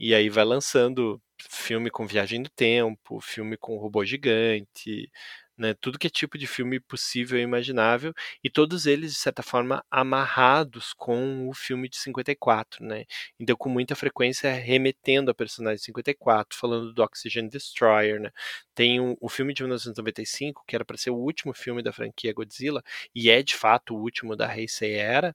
[0.00, 5.10] E aí vai lançando filme com viagem no tempo, filme com robô gigante,
[5.56, 9.42] né, tudo que é tipo de filme possível e imaginável, e todos eles, de certa
[9.42, 13.04] forma, amarrados com o filme de 54, né?
[13.38, 18.30] Então, com muita frequência, remetendo a personagem de 54, falando do Oxygen Destroyer, né?
[18.74, 22.32] Tem o, o filme de 1995, que era para ser o último filme da franquia
[22.32, 22.82] Godzilla,
[23.14, 25.34] e é de fato o último da Heisei Era,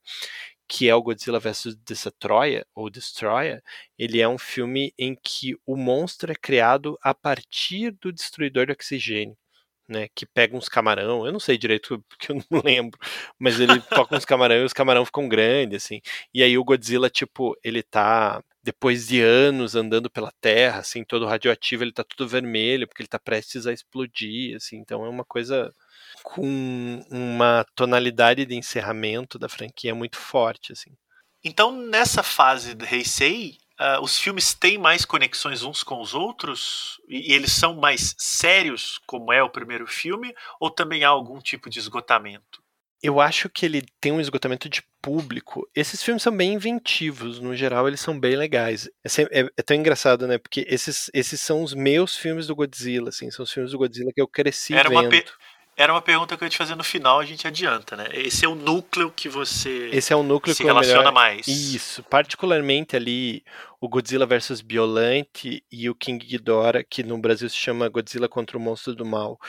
[0.67, 3.63] que é o Godzilla vs Destroyer, ou Destroyer,
[3.97, 8.73] ele é um filme em que o monstro é criado a partir do destruidor de
[8.73, 9.37] oxigênio
[9.87, 12.99] né, que pega uns camarão, eu não sei direito porque eu não lembro,
[13.39, 16.01] mas ele toca uns camarão e os camarão ficam grandes, assim.
[16.33, 21.25] E aí o Godzilla, tipo, ele tá depois de anos andando pela Terra, assim, todo
[21.25, 24.77] radioativo, ele tá tudo vermelho porque ele tá prestes a explodir, assim.
[24.77, 25.73] Então é uma coisa
[26.23, 30.91] com uma tonalidade de encerramento da franquia muito forte, assim.
[31.43, 36.99] Então, nessa fase do Heisei, Uh, os filmes têm mais conexões uns com os outros
[37.07, 41.39] e, e, eles são mais sérios, como é o primeiro filme, ou também há algum
[41.39, 42.59] tipo de esgotamento?
[43.03, 45.69] Eu acho que ele tem um esgotamento de público.
[45.75, 48.89] Esses filmes são bem inventivos, no geral eles são bem legais.
[49.05, 50.39] É, é, é tão engraçado, né?
[50.39, 54.11] Porque esses, esses são os meus filmes do Godzilla, assim, são os filmes do Godzilla
[54.11, 55.01] que eu cresci Era vendo.
[55.01, 55.09] Uma
[55.77, 58.07] Era uma pergunta que eu ia te fazer no final, a gente adianta, né?
[58.11, 61.13] Esse é o núcleo que você Esse é o núcleo se que é relaciona melhor...
[61.13, 61.47] mais.
[61.47, 63.43] Isso, particularmente ali
[63.79, 68.57] o Godzilla vs Biolante e o King Ghidorah, que no Brasil se chama Godzilla contra
[68.57, 69.39] o Monstro do Mal,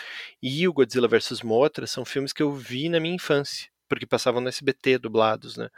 [0.42, 4.42] e o Godzilla vs Mothra são filmes que eu vi na minha infância porque passavam
[4.42, 5.70] no SBT dublados, né?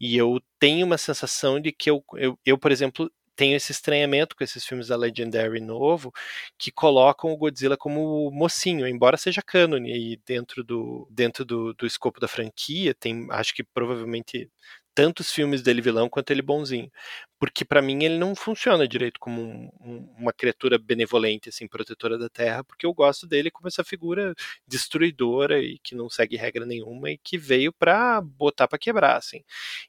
[0.00, 4.34] E eu tenho uma sensação de que eu, eu, eu por exemplo, tenho esse estranhamento
[4.34, 6.12] com esses filmes da Legendary novo,
[6.58, 11.86] que colocam o Godzilla como mocinho, embora seja cânone e dentro do dentro do, do
[11.86, 14.50] escopo da franquia, tem, acho que provavelmente
[14.98, 16.90] tantos filmes dele vilão quanto ele bonzinho.
[17.38, 22.18] Porque para mim ele não funciona direito como um, um, uma criatura benevolente, assim, protetora
[22.18, 24.34] da Terra, porque eu gosto dele como essa figura
[24.66, 29.44] destruidora e que não segue regra nenhuma e que veio para botar para quebrar, assim.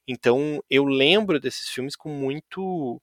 [0.07, 3.01] Então eu lembro desses filmes com muito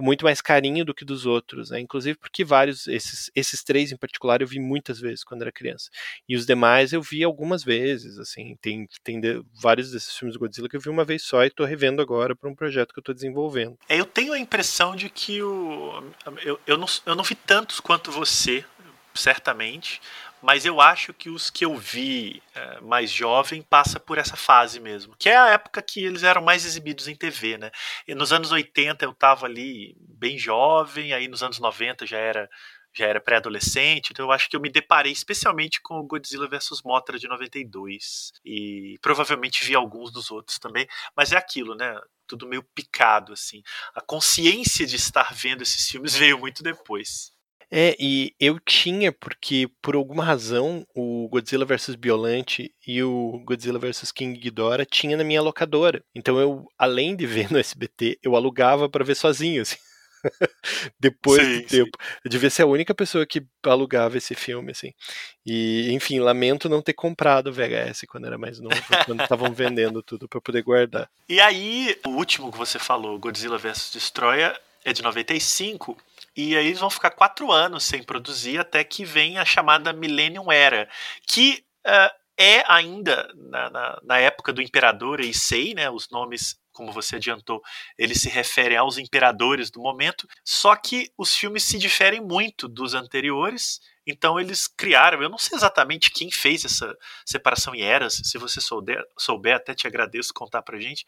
[0.00, 1.78] com muito mais carinho do que dos outros, né?
[1.78, 5.90] Inclusive porque vários, esses, esses três em particular, eu vi muitas vezes quando era criança.
[6.26, 10.40] E os demais eu vi algumas vezes, assim, tem, tem de, vários desses filmes do
[10.40, 12.98] Godzilla que eu vi uma vez só e tô revendo agora para um projeto que
[12.98, 13.76] eu tô desenvolvendo.
[13.88, 16.02] É, eu tenho a impressão de que o.
[16.42, 18.64] Eu, eu, não, eu não vi tantos quanto você,
[19.14, 20.00] certamente,
[20.42, 24.80] mas eu acho que os que eu vi é, mais jovem passa por essa fase
[24.80, 27.70] mesmo, que é a época que eles eram mais exibidos em TV, né?
[28.06, 32.48] E nos anos 80 eu tava ali bem jovem, aí nos anos 90 já era
[32.92, 36.82] já era pré-adolescente, então eu acho que eu me deparei especialmente com o Godzilla vs
[36.84, 41.96] Mothra de 92 e provavelmente vi alguns dos outros também, mas é aquilo, né?
[42.26, 43.62] Tudo meio picado assim.
[43.94, 47.32] A consciência de estar vendo esses filmes veio muito depois.
[47.70, 53.78] É, e eu tinha, porque por alguma razão o Godzilla vs Biolante e o Godzilla
[53.78, 56.02] vs King Ghidorah tinha na minha locadora.
[56.14, 59.76] Então eu, além de ver no SBT, eu alugava para ver sozinho, assim.
[60.98, 61.98] Depois sim, do tempo.
[62.00, 62.18] Sim.
[62.24, 64.92] Eu devia ser a única pessoa que alugava esse filme, assim.
[65.46, 70.02] E, enfim, lamento não ter comprado o VHS quando era mais novo, quando estavam vendendo
[70.02, 71.08] tudo para poder guardar.
[71.28, 75.96] E aí, o último que você falou, Godzilla vs Destroyer, é de 95
[76.36, 80.50] e aí eles vão ficar quatro anos sem produzir até que vem a chamada Millennium
[80.50, 80.88] Era,
[81.26, 86.90] que uh, é ainda na, na, na, época do imperador Eisei, né, os nomes, como
[86.90, 87.60] você adiantou,
[87.98, 92.94] eles se referem aos imperadores do momento, só que os filmes se diferem muito dos
[92.94, 98.38] anteriores, então eles criaram, eu não sei exatamente quem fez essa separação em eras, se
[98.38, 101.04] você souber, souber até te agradeço contar pra gente,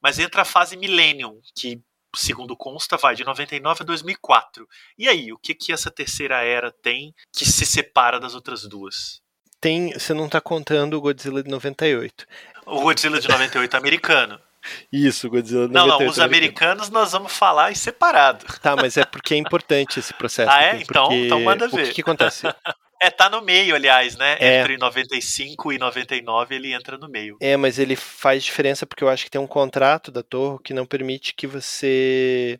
[0.00, 1.82] mas entra a fase Millennium, que
[2.14, 4.68] segundo consta, vai de 99 a 2004.
[4.98, 9.20] E aí, o que que essa terceira era tem que se separa das outras duas?
[9.60, 12.26] Tem, você não está contando o Godzilla de 98.
[12.64, 14.40] O Godzilla de 98 americano.
[14.92, 15.98] Isso, Godzilla de 98.
[15.98, 18.46] Não, não, os americanos nós vamos falar em separado.
[18.60, 20.50] Tá, mas é porque é importante esse processo.
[20.50, 20.80] Ah, é?
[20.80, 21.84] Então, então manda ver.
[21.84, 22.46] O que, que acontece?
[23.02, 24.36] É, tá no meio, aliás, né?
[24.38, 24.60] É.
[24.60, 27.38] Entre 95 e 99 ele entra no meio.
[27.40, 30.74] É, mas ele faz diferença porque eu acho que tem um contrato da Torre que
[30.74, 32.58] não permite que você.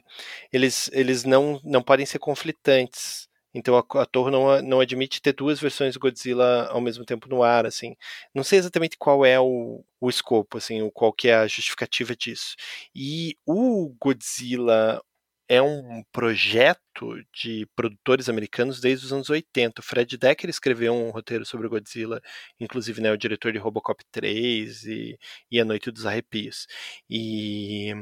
[0.50, 3.28] Eles, eles não, não podem ser conflitantes.
[3.52, 7.28] Então a, a Torre não, não admite ter duas versões do Godzilla ao mesmo tempo
[7.28, 7.94] no ar, assim.
[8.34, 12.16] Não sei exatamente qual é o, o escopo, assim, o, qual que é a justificativa
[12.16, 12.54] disso.
[12.94, 15.02] E o Godzilla
[15.48, 16.80] é um projeto
[17.32, 19.80] de produtores americanos desde os anos 80.
[19.80, 22.20] O Fred Decker escreveu um roteiro sobre o Godzilla,
[22.58, 25.18] inclusive né, o diretor de Robocop 3 e,
[25.50, 26.66] e A Noite dos Arrepios.
[27.08, 27.92] E,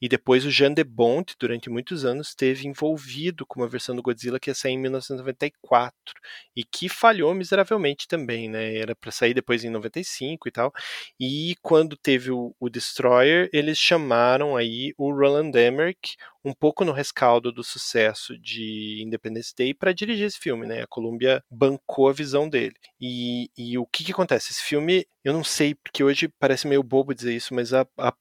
[0.00, 4.02] e depois o Jean de Bont, durante muitos anos, esteve envolvido com uma versão do
[4.02, 5.94] Godzilla que ia sair em 1994
[6.56, 8.76] e que falhou miseravelmente também, né?
[8.76, 10.72] Era para sair depois em 95 e tal.
[11.18, 16.92] E quando teve o, o Destroyer, eles chamaram aí o Roland Emmerich, um pouco no
[16.92, 20.82] rescaldo do sucesso de Independence Day para dirigir esse filme, né?
[20.82, 22.74] A Columbia bancou a visão dele.
[23.00, 24.52] E, e o que, que acontece?
[24.52, 28.12] Esse filme, eu não sei, porque hoje parece meio bobo dizer isso, mas a, a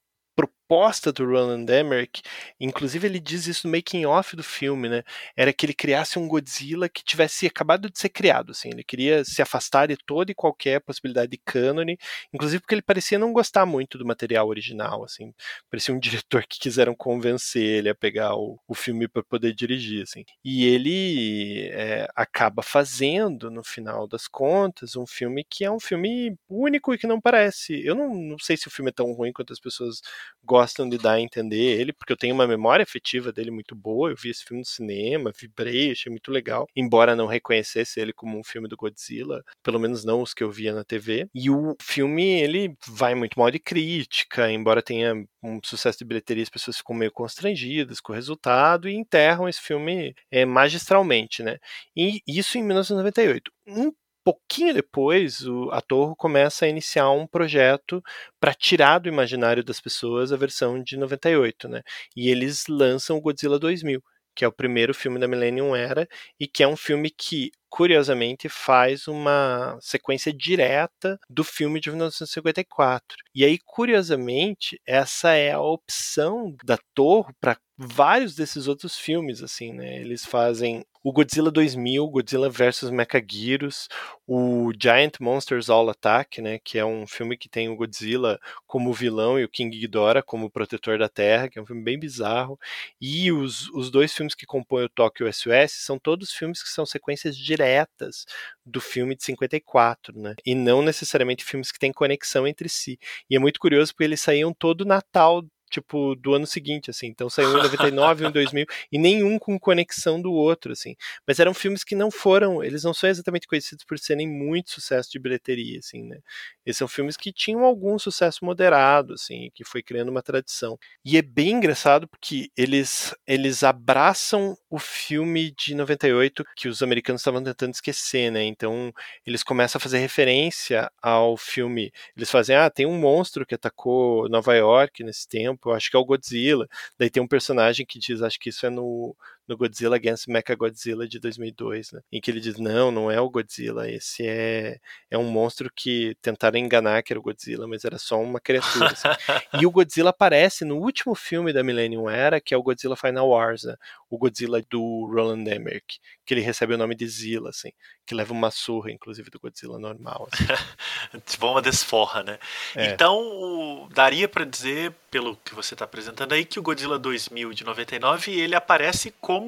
[0.72, 2.22] proposta do Roland Emmerich,
[2.58, 5.04] inclusive ele diz isso no making off do filme, né?
[5.36, 8.70] Era que ele criasse um Godzilla que tivesse acabado de ser criado, assim.
[8.70, 11.98] Ele queria se afastar de toda e qualquer possibilidade de cânone,
[12.34, 15.34] inclusive porque ele parecia não gostar muito do material original, assim.
[15.70, 20.04] Parecia um diretor que quiseram convencer ele a pegar o, o filme para poder dirigir,
[20.04, 20.24] assim.
[20.42, 26.34] E ele é, acaba fazendo, no final das contas, um filme que é um filme
[26.48, 27.86] único e que não parece.
[27.86, 30.00] Eu não, não sei se o filme é tão ruim quanto as pessoas
[30.42, 34.10] gostam de dar a entender ele, porque eu tenho uma memória afetiva dele muito boa.
[34.10, 38.38] Eu vi esse filme no cinema, vibrei, achei muito legal, embora não reconhecesse ele como
[38.38, 41.28] um filme do Godzilla, pelo menos não os que eu via na TV.
[41.34, 46.44] E o filme, ele vai muito mal de crítica, embora tenha um sucesso de bilheteria,
[46.44, 51.58] as pessoas ficam meio constrangidas com o resultado e enterram esse filme é, magistralmente, né?
[51.96, 53.52] E isso em 1998.
[53.68, 53.92] Um
[54.24, 58.04] pouquinho depois, o, a Torre começa a iniciar um projeto
[58.40, 61.82] para tirar do imaginário das pessoas a versão de 98, né?
[62.16, 64.02] E eles lançam o Godzilla 2000,
[64.36, 66.08] que é o primeiro filme da Millennium Era
[66.40, 73.18] e que é um filme que curiosamente faz uma sequência direta do filme de 1954.
[73.34, 79.74] E aí, curiosamente, essa é a opção da Torre para vários desses outros filmes, assim,
[79.74, 79.98] né?
[80.02, 83.88] Eles fazem o Godzilla 2000, Godzilla vs Mechaguirus,
[84.28, 88.94] o Giant Monsters All Attack, né, que é um filme que tem o Godzilla como
[88.94, 92.60] vilão e o King Ghidorah como protetor da Terra, que é um filme bem bizarro,
[93.00, 96.86] e os, os dois filmes que compõem o Tokyo SOS são todos filmes que são
[96.86, 98.26] sequências diretas
[98.66, 103.00] do filme de 54, né, e não necessariamente filmes que têm conexão entre si.
[103.30, 107.08] E é muito curioso porque eles saíam todo Natal tipo, do ano seguinte, assim.
[107.08, 110.96] Então saiu um em 99, um em 2000, e nenhum com conexão do outro, assim.
[111.28, 115.10] Mas eram filmes que não foram, eles não são exatamente conhecidos por serem muito sucesso
[115.12, 116.20] de bilheteria, assim, né?
[116.66, 120.78] Esses são filmes que tinham algum sucesso moderado, assim, que foi criando uma tradição.
[121.04, 127.22] E é bem engraçado porque eles, eles abraçam o filme de 98 que os americanos
[127.22, 128.44] estavam tentando esquecer, né?
[128.44, 128.94] Então
[129.26, 131.92] eles começam a fazer referência ao filme.
[132.16, 135.96] Eles fazem, ah, tem um monstro que atacou Nova York nesse tempo, eu acho que
[135.98, 136.68] é o Godzilla.
[136.98, 139.16] Daí tem um personagem que diz, acho que isso é no,
[139.52, 142.02] no Godzilla Against Mechagodzilla de 2002, né?
[142.10, 146.16] Em que ele diz, não, não é o Godzilla, esse é, é um monstro que
[146.22, 148.88] tentaram enganar que era o Godzilla, mas era só uma criatura.
[148.88, 149.10] Assim.
[149.62, 153.28] e o Godzilla aparece no último filme da Millennium Era, que é o Godzilla Final
[153.28, 153.76] Wars, né?
[154.10, 157.72] O Godzilla do Roland Emmerich, que ele recebe o nome de Zilla, assim,
[158.06, 160.30] que leva uma surra, inclusive, do Godzilla normal.
[160.32, 160.46] Assim.
[161.28, 162.40] tipo uma desforra, né?
[162.76, 162.88] É.
[162.88, 167.64] Então, daria para dizer, pelo que você está apresentando aí, que o Godzilla 2000 de
[167.66, 169.41] 99, ele aparece como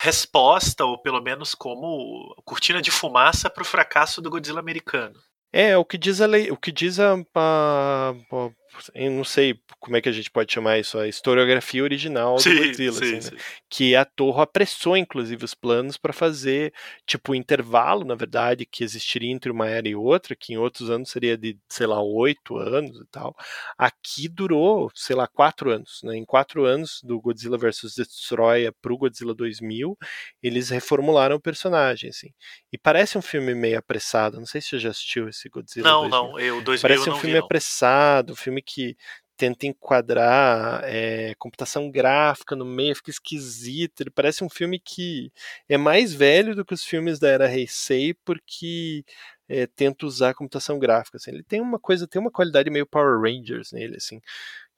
[0.00, 5.18] resposta, ou pelo menos como cortina de fumaça para o fracasso do Godzilla americano.
[5.52, 8.50] É, o que diz a lei, o que diz a, a, a
[8.94, 12.54] eu não sei como é que a gente pode chamar isso, a historiografia original sim,
[12.54, 13.40] do Godzilla, sim, assim, né?
[13.68, 16.72] que a Torre apressou inclusive os planos para fazer
[17.06, 20.90] tipo o intervalo, na verdade, que existiria entre uma era e outra, que em outros
[20.90, 23.34] anos seria de, sei lá, oito anos e tal.
[23.78, 26.16] Aqui durou, sei lá, quatro anos, né?
[26.16, 29.96] Em quatro anos do Godzilla vs Destroyer para o Godzilla 2000,
[30.42, 32.30] eles reformularam o personagem, assim.
[32.72, 34.38] E parece um filme meio apressado.
[34.38, 35.88] Não sei se você já assistiu esse Godzilla.
[35.88, 36.10] Não, 2000.
[36.10, 36.38] não.
[36.38, 38.96] Eu 2000 parece um filme vi, apressado, um filme que
[39.36, 44.00] tenta enquadrar é, computação gráfica no meio, fica esquisito.
[44.00, 45.30] Ele parece um filme que
[45.68, 49.04] é mais velho do que os filmes da era Heisei, porque
[49.48, 51.18] é, tenta usar computação gráfica.
[51.18, 51.30] Assim.
[51.32, 54.20] Ele tem uma coisa, tem uma qualidade meio Power Rangers nele, assim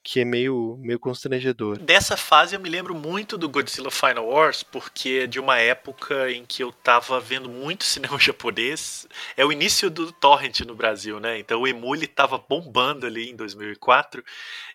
[0.02, 1.78] que é meio, meio constrangedor.
[1.78, 6.30] Dessa fase eu me lembro muito do Godzilla Final Wars, porque é de uma época
[6.30, 9.06] em que eu tava vendo muito cinema japonês.
[9.36, 11.38] É o início do torrent no Brasil, né?
[11.38, 14.24] Então o Emule tava bombando ali em 2004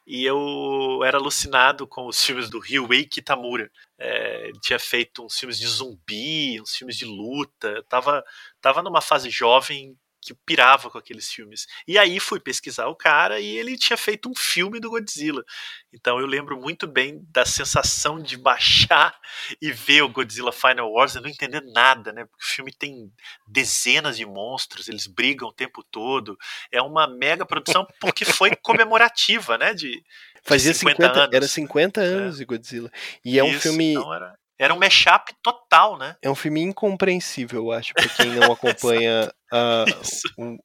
[0.05, 3.71] e eu era alucinado com os filmes do Ryuei Kitamura.
[3.97, 7.69] É, ele tinha feito uns filmes de zumbi, uns filmes de luta.
[7.69, 8.23] Eu tava,
[8.61, 11.67] tava numa fase jovem que pirava com aqueles filmes.
[11.87, 15.43] E aí fui pesquisar o cara e ele tinha feito um filme do Godzilla.
[15.91, 19.17] Então eu lembro muito bem da sensação de baixar
[19.61, 22.25] e ver o Godzilla Final Wars e não entender nada, né?
[22.25, 23.11] Porque o filme tem
[23.47, 26.37] dezenas de monstros, eles brigam o tempo todo.
[26.71, 29.73] É uma mega produção porque foi comemorativa, né?
[29.73, 30.03] De,
[30.43, 31.35] Fazia 50, 50 anos.
[31.35, 32.37] Era 50 anos é.
[32.39, 32.91] de Godzilla.
[33.23, 33.93] E é Isso, um filme.
[33.93, 34.35] Então era...
[34.63, 36.15] Era um mashup total, né?
[36.21, 39.85] É um filme incompreensível, eu acho, para quem não acompanha a,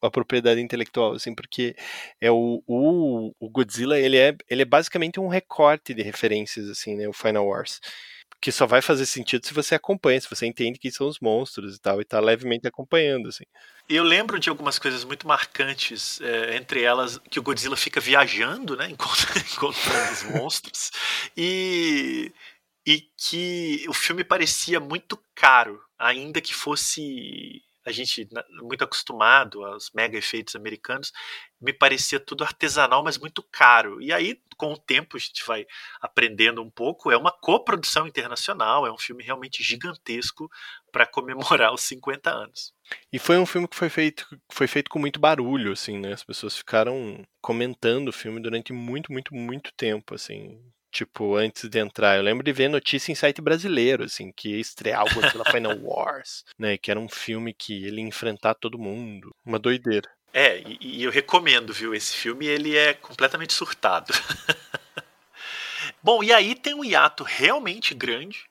[0.01, 1.75] a propriedade intelectual, assim, porque
[2.21, 6.95] é o, o, o, Godzilla, ele é, ele é basicamente um recorte de referências, assim,
[6.95, 7.81] né, o Final Wars,
[8.41, 11.75] que só vai fazer sentido se você acompanha, se você entende quem são os monstros
[11.75, 13.45] e tal, e tá levemente acompanhando, assim.
[13.89, 18.77] Eu lembro de algumas coisas muito marcantes, é, entre elas que o Godzilla fica viajando,
[18.77, 20.93] né, encontrando os monstros,
[21.37, 22.33] e
[22.89, 28.27] e que o filme parecia muito caro, ainda que fosse a gente
[28.63, 31.13] muito acostumado aos mega efeitos americanos,
[31.61, 34.01] me parecia tudo artesanal, mas muito caro.
[34.01, 35.67] E aí, com o tempo, a gente vai
[36.01, 37.11] aprendendo um pouco.
[37.11, 40.51] É uma coprodução internacional, é um filme realmente gigantesco
[40.91, 42.73] para comemorar os 50 anos.
[43.13, 46.15] E foi um filme que foi feito, foi feito com muito barulho, assim, né?
[46.15, 50.59] As pessoas ficaram comentando o filme durante muito, muito, muito tempo, assim
[50.99, 52.17] tipo, antes de entrar.
[52.17, 55.79] Eu lembro de ver notícia em site brasileiro, assim, que ia estrear o Godzilla Final
[55.83, 56.77] Wars, né?
[56.77, 59.35] Que era um filme que ele ia enfrentar todo mundo.
[59.45, 60.11] Uma doideira.
[60.33, 61.95] É, e, e eu recomendo, viu?
[61.95, 64.13] Esse filme, ele é completamente surtado.
[66.03, 68.45] Bom, e aí tem um hiato realmente grande.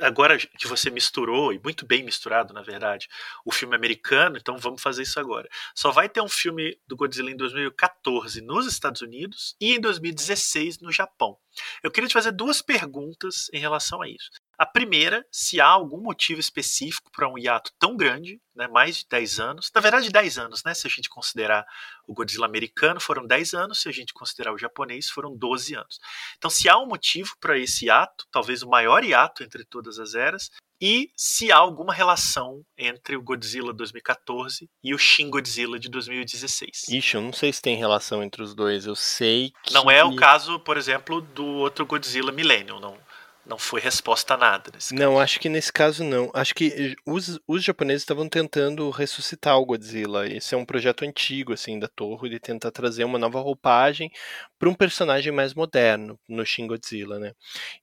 [0.00, 3.08] Agora que você misturou, e muito bem misturado, na verdade,
[3.44, 5.48] o filme americano, então vamos fazer isso agora.
[5.74, 10.80] Só vai ter um filme do Godzilla em 2014 nos Estados Unidos e em 2016
[10.80, 11.36] no Japão.
[11.82, 14.30] Eu queria te fazer duas perguntas em relação a isso.
[14.58, 19.06] A primeira, se há algum motivo específico para um hiato tão grande, né, mais de
[19.08, 21.66] 10 anos, na verdade 10 anos, né, se a gente considerar
[22.06, 25.98] o Godzilla americano, foram 10 anos, se a gente considerar o japonês, foram 12 anos.
[26.36, 30.14] Então, se há um motivo para esse hiato, talvez o maior hiato entre todas as
[30.14, 30.50] eras,
[30.80, 36.88] e se há alguma relação entre o Godzilla 2014 e o Shin Godzilla de 2016.
[36.88, 39.72] Ixi, eu não sei se tem relação entre os dois, eu sei que...
[39.72, 42.98] Não é o caso, por exemplo, do outro Godzilla Millennium, não,
[43.46, 44.72] não foi resposta a nada.
[44.92, 46.30] não, acho que nesse caso não.
[46.34, 50.26] Acho que os, os japoneses estavam tentando ressuscitar o Godzilla.
[50.26, 54.10] Esse é um projeto antigo, assim, da Torre, de tentar trazer uma nova roupagem
[54.58, 57.32] para um personagem mais moderno no Shin Godzilla, né?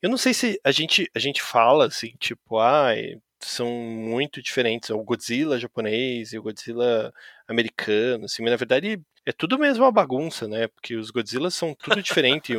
[0.02, 2.92] Eu não sei se a gente, a gente fala, assim, tipo, ah,
[3.40, 4.90] são muito diferentes.
[4.90, 7.14] O Godzilla japonês e o Godzilla
[7.48, 10.68] americano, assim, mas na verdade é tudo mesmo uma bagunça, né?
[10.68, 12.54] Porque os Godzillas são tudo diferente.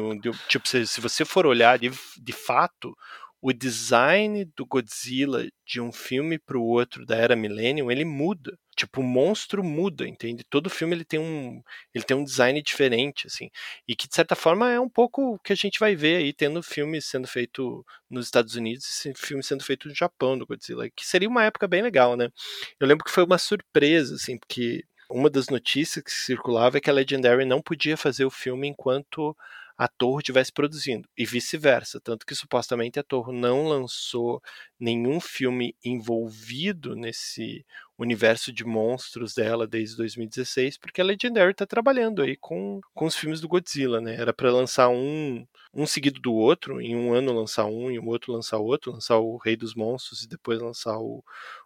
[0.48, 2.96] tipo, se, se, você for olhar de, de fato,
[3.40, 8.56] o design do Godzilla de um filme para o outro da era Millennium, ele muda.
[8.76, 10.44] Tipo, o monstro muda, entende?
[10.48, 11.60] Todo filme ele tem um,
[11.92, 13.50] ele tem um design diferente, assim.
[13.86, 16.32] E que, de certa forma, é um pouco o que a gente vai ver aí,
[16.32, 20.88] tendo filme sendo feito nos Estados Unidos e filme sendo feito no Japão do Godzilla.
[20.90, 22.30] Que seria uma época bem legal, né?
[22.80, 26.90] Eu lembro que foi uma surpresa, assim, porque uma das notícias que circulava é que
[26.90, 29.36] a Legendary não podia fazer o filme enquanto
[29.76, 32.00] a Torre estivesse produzindo, e vice-versa.
[32.00, 34.42] Tanto que supostamente a Torre não lançou
[34.78, 37.64] nenhum filme envolvido nesse
[37.98, 43.16] universo de monstros dela desde 2016, porque a Legendary está trabalhando aí com, com os
[43.16, 44.14] filmes do Godzilla, né?
[44.14, 48.06] Era para lançar um, um seguido do outro, em um ano lançar um, e o
[48.06, 51.24] outro lançar outro, lançar o Rei dos Monstros e depois lançar o,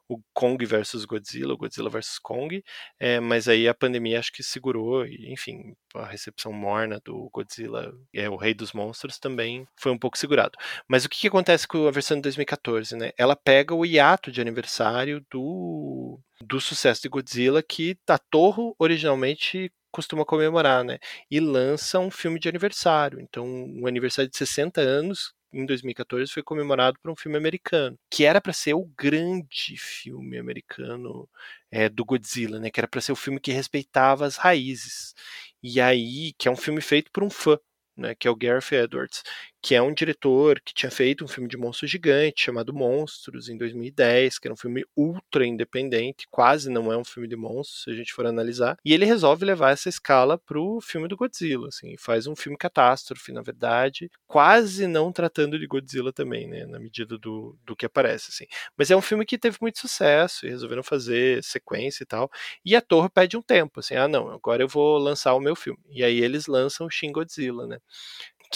[0.08, 2.62] o Kong versus Godzilla, o Godzilla versus Kong,
[2.98, 7.92] é, mas aí a pandemia acho que segurou, e enfim, a recepção morna do Godzilla,
[8.14, 10.58] é, o Rei dos Monstros, também foi um pouco segurado.
[10.88, 13.10] Mas o que, que acontece com a versão de 2014, né?
[13.18, 19.72] Ela pega o hiato de aniversário do, do sucesso de Godzilla que a Torre originalmente
[19.90, 20.98] costuma comemorar, né?
[21.30, 23.18] E lança um filme de aniversário.
[23.20, 28.24] Então, um aniversário de 60 anos em 2014 foi comemorado por um filme americano, que
[28.24, 31.28] era para ser o grande filme americano
[31.70, 32.70] é, do Godzilla, né?
[32.70, 35.14] Que era para ser o filme que respeitava as raízes.
[35.62, 37.58] E aí, que é um filme feito por um fã,
[37.96, 38.14] né?
[38.14, 39.22] Que é o Gareth Edwards,
[39.66, 43.58] que é um diretor que tinha feito um filme de monstro gigante chamado Monstros em
[43.58, 47.90] 2010, que era um filme ultra independente, quase não é um filme de monstros, se
[47.90, 48.78] a gente for analisar.
[48.84, 53.32] E ele resolve levar essa escala pro filme do Godzilla, assim, faz um filme catástrofe,
[53.32, 58.28] na verdade, quase não tratando de Godzilla também, né, na medida do, do que aparece,
[58.30, 58.46] assim.
[58.78, 62.30] Mas é um filme que teve muito sucesso e resolveram fazer sequência e tal.
[62.64, 65.56] E a Torre pede um tempo, assim, ah, não, agora eu vou lançar o meu
[65.56, 65.80] filme.
[65.90, 67.80] E aí eles lançam o Shin Godzilla, né?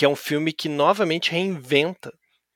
[0.01, 2.11] Que é um filme que novamente reinventa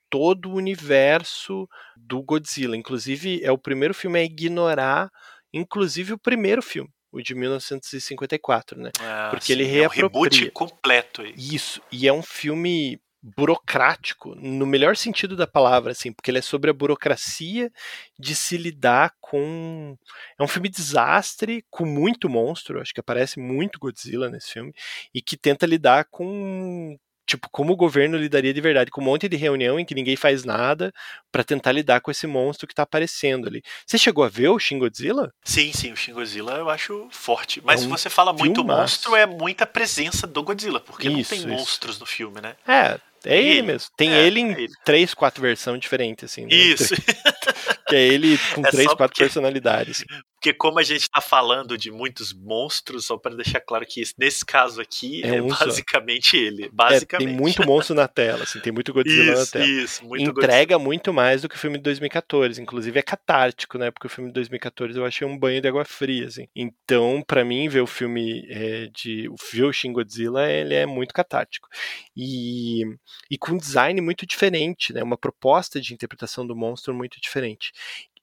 [0.09, 2.75] todo o universo do Godzilla.
[2.75, 5.11] Inclusive, é o primeiro filme a ignorar,
[5.53, 8.91] inclusive, o primeiro filme, o de 1954, né?
[8.99, 10.01] Ah, Porque sim, ele reapropria.
[10.01, 11.21] É um reboot completo.
[11.21, 11.35] Aí.
[11.37, 16.43] Isso, e é um filme burocrático, no melhor sentido da palavra, assim, porque ele é
[16.43, 17.71] sobre a burocracia
[18.19, 19.99] de se lidar com.
[20.39, 24.73] É um filme desastre, com muito monstro, acho que aparece muito Godzilla nesse filme,
[25.15, 29.29] e que tenta lidar com tipo, como o governo lidaria de verdade, com um monte
[29.29, 30.93] de reunião em que ninguém faz nada
[31.33, 33.63] para tentar lidar com esse monstro que tá aparecendo ali.
[33.87, 35.33] Você chegou a ver o Shin Godzilla?
[35.43, 37.61] Sim, sim, o Shin Godzilla eu acho forte.
[37.65, 41.17] Mas é um se você fala muito monstro, é muita presença do Godzilla, porque isso,
[41.17, 41.49] não tem isso.
[41.49, 42.55] monstros no filme, né?
[42.67, 43.89] É, é ele, ele mesmo.
[43.97, 44.73] Tem é, ele em é ele.
[44.85, 46.43] três, quatro versões diferentes, assim.
[46.43, 46.55] Né?
[46.55, 46.95] Isso.
[47.89, 50.05] que é ele com é três, quatro porque, personalidades.
[50.45, 54.45] Porque como a gente está falando de muitos monstros, só para deixar claro que nesse
[54.45, 56.37] caso aqui é, é um basicamente só.
[56.37, 56.69] ele.
[56.71, 57.15] Basicamente.
[57.15, 59.65] É, tem muito monstro na tela, assim, tem muito Godzilla isso, na tela.
[59.65, 60.79] Isso, muito Entrega Godzilla.
[60.81, 62.61] muito mais do que o filme de 2014.
[62.61, 63.91] Inclusive é catártico, né?
[63.91, 66.47] Porque o filme de 2014 eu achei um banho de água fria, assim.
[66.55, 69.31] Então, para mim, ver o filme é, de.
[69.51, 71.71] Ver o Shin Godzilla, ele é muito catártico.
[72.15, 72.83] E,
[73.31, 75.03] e com um design muito diferente, né?
[75.03, 77.73] Uma proposta de interpretação do monstro muito diferente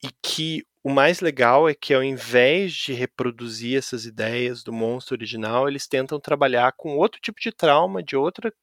[0.03, 5.15] e que o mais legal é que ao invés de reproduzir essas ideias do monstro
[5.15, 8.53] original, eles tentam trabalhar com outro tipo de trauma, de outra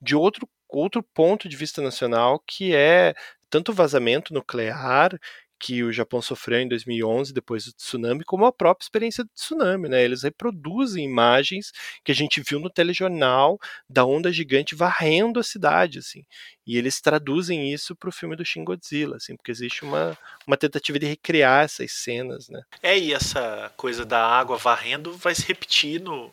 [0.00, 3.14] de outro outro ponto de vista nacional, que é
[3.50, 5.18] tanto vazamento nuclear
[5.58, 9.88] que o Japão sofreu em 2011 depois do tsunami, como a própria experiência do tsunami,
[9.88, 10.02] né?
[10.04, 11.72] Eles reproduzem imagens
[12.04, 16.24] que a gente viu no telejornal da onda gigante varrendo a cidade, assim.
[16.66, 20.56] E eles traduzem isso para o filme do Shin Godzilla, assim, porque existe uma, uma
[20.56, 22.62] tentativa de recriar essas cenas, né?
[22.82, 26.32] É, e essa coisa da água varrendo vai se repetir no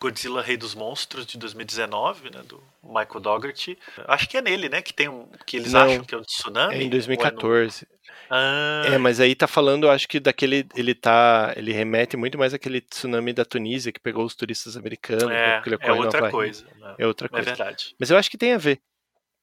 [0.00, 3.76] Godzilla Rei dos Monstros de 2019, né, do Michael Dougherty.
[4.06, 6.22] Acho que é nele, né, que tem um que eles Não, acham que é um
[6.22, 6.74] tsunami.
[6.76, 7.84] É em 2014.
[7.84, 7.97] É, no...
[8.30, 8.82] ah.
[8.86, 12.80] é, mas aí tá falando, acho que daquele ele tá, ele remete muito mais àquele
[12.80, 16.64] tsunami da Tunísia que pegou os turistas americanos, é, é outra coisa.
[16.78, 16.94] Né?
[16.98, 17.50] É outra coisa.
[17.50, 17.94] É verdade.
[17.98, 18.80] Mas eu acho que tem a ver.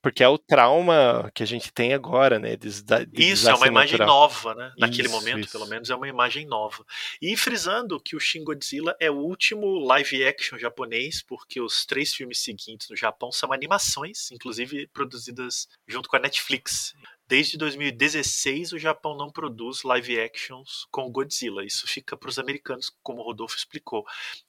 [0.05, 2.55] Porque é o trauma que a gente tem agora, né?
[2.55, 4.07] De, de isso, é uma imagem natural.
[4.07, 4.71] nova, né?
[4.77, 5.51] Naquele isso, momento, isso.
[5.51, 6.85] pelo menos, é uma imagem nova.
[7.19, 12.13] E frisando que o Shin Godzilla é o último live action japonês, porque os três
[12.13, 16.93] filmes seguintes no Japão são animações, inclusive produzidas junto com a Netflix.
[17.27, 21.65] Desde 2016, o Japão não produz live actions com Godzilla.
[21.65, 24.05] Isso fica para os americanos, como o Rodolfo explicou.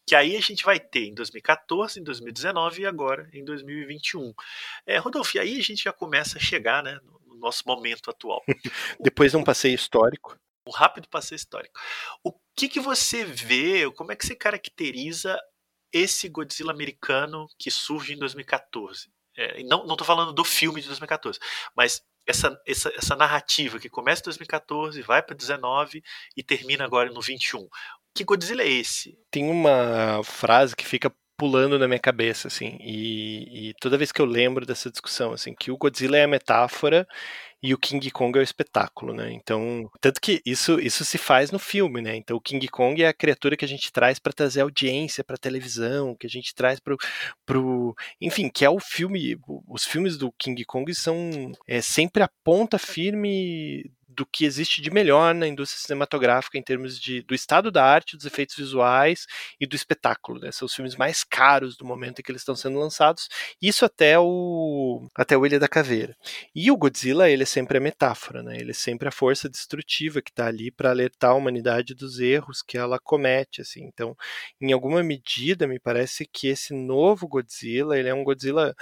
[0.06, 4.34] Que aí a gente vai ter em 2014, em 2019 e agora em 2021.
[4.86, 8.44] É, Rodolfo, e aí a gente já começa a chegar né, no nosso momento atual.
[9.00, 10.38] Depois de um passeio histórico.
[10.68, 11.80] Um rápido passeio histórico.
[12.22, 15.38] O que, que você vê, como é que você caracteriza
[15.90, 19.08] esse Godzilla americano que surge em 2014?
[19.36, 21.38] É, não estou falando do filme de 2014,
[21.76, 26.02] mas essa, essa, essa narrativa que começa em 2014, vai para 19
[26.36, 27.68] e termina agora no 21.
[28.14, 29.16] Que Godzilla é esse?
[29.30, 34.20] Tem uma frase que fica pulando na minha cabeça, assim, e, e, toda vez que
[34.20, 37.06] eu lembro dessa discussão, assim, que o Godzilla é a metáfora
[37.62, 39.32] e o King Kong é o espetáculo, né?
[39.32, 42.14] Então, tanto que isso isso se faz no filme, né?
[42.14, 45.36] Então, o King Kong é a criatura que a gente traz para trazer audiência para
[45.36, 46.96] televisão, que a gente traz pro,
[47.44, 52.30] pro, enfim, que é o filme, os filmes do King Kong são é, sempre a
[52.44, 57.70] ponta firme do que existe de melhor na indústria cinematográfica em termos de, do estado
[57.70, 59.26] da arte, dos efeitos visuais
[59.60, 60.40] e do espetáculo.
[60.40, 60.50] Né?
[60.50, 63.28] São os filmes mais caros do momento em que eles estão sendo lançados.
[63.60, 66.16] Isso até o até o Ilha da Caveira.
[66.54, 68.56] E o Godzilla, ele é sempre a metáfora, né?
[68.58, 72.62] Ele é sempre a força destrutiva que está ali para alertar a humanidade dos erros
[72.62, 73.84] que ela comete, assim.
[73.84, 74.16] Então,
[74.60, 78.74] em alguma medida, me parece que esse novo Godzilla, ele é um Godzilla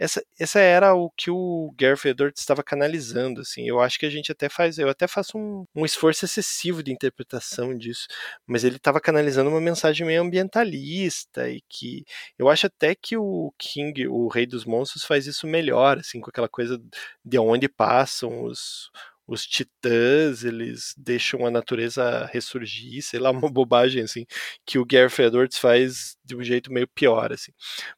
[0.00, 3.68] essa, essa era o que o Gareth Edwards estava canalizando, assim.
[3.68, 6.90] Eu acho que a gente até faz, eu até faço um, um esforço excessivo de
[6.90, 8.06] interpretação disso,
[8.46, 12.02] mas ele estava canalizando uma mensagem meio ambientalista e que
[12.38, 16.30] eu acho até que o King, o Rei dos Monstros, faz isso melhor, assim, com
[16.30, 16.80] aquela coisa
[17.22, 18.90] de onde passam os
[19.30, 24.26] os titãs, eles deixam a natureza ressurgir, sei lá, uma bobagem assim,
[24.66, 27.52] que o Gareth Edwards faz de um jeito meio pior, assim.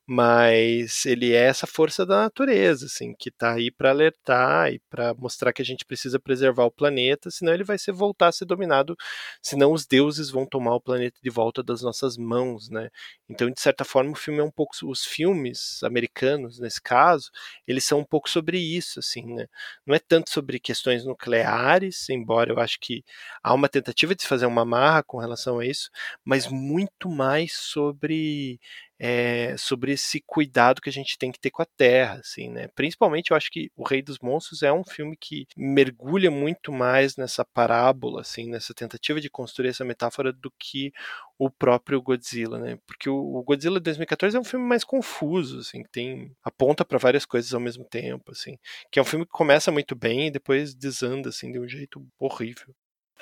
[0.07, 5.15] Mas ele é essa força da natureza, assim, que tá aí para alertar e para
[5.15, 8.45] mostrar que a gente precisa preservar o planeta, senão ele vai ser voltar a ser
[8.45, 8.95] dominado,
[9.43, 12.91] senão os deuses vão tomar o planeta de volta das nossas mãos, né?
[13.29, 17.31] Então, de certa forma, o filme é um pouco os filmes americanos, nesse caso,
[17.67, 19.47] eles são um pouco sobre isso, assim, né?
[19.87, 23.05] Não é tanto sobre questões no nucleares, embora eu acho que
[23.43, 25.91] há uma tentativa de se fazer uma marra com relação a isso,
[26.25, 28.61] mas muito mais sobre
[28.99, 32.69] é, sobre esse cuidado que a gente tem que ter com a Terra, assim, né?
[32.75, 37.17] Principalmente, eu acho que O Rei dos Monstros é um filme que mergulha muito mais
[37.17, 40.93] nessa parábola, assim, nessa tentativa de construir essa metáfora do que
[41.39, 42.79] o próprio Godzilla, né?
[42.87, 47.27] Porque o, Godzilla de 2014 é um filme mais confuso, assim, tem aponta para várias
[47.27, 48.57] coisas ao mesmo tempo, assim,
[48.91, 52.07] que é um filme que começa muito bem e depois desanda assim de um jeito
[52.19, 52.75] horrível.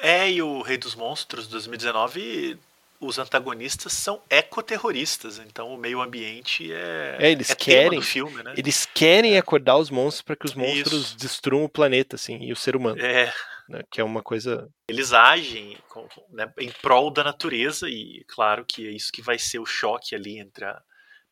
[0.02, 2.58] É, e o Rei dos Monstros 2019
[3.00, 8.52] os antagonistas são ecoterroristas, então o meio ambiente é, é eles é querem filme, né?
[8.56, 9.38] Eles querem é.
[9.38, 11.16] acordar os monstros para que os monstros Isso.
[11.16, 13.00] destruam o planeta, assim, e o ser humano.
[13.00, 13.32] É.
[13.68, 14.68] Né, que é uma coisa.
[14.88, 19.38] Eles agem com, né, em prol da natureza e claro que é isso que vai
[19.38, 20.82] ser o choque ali entre a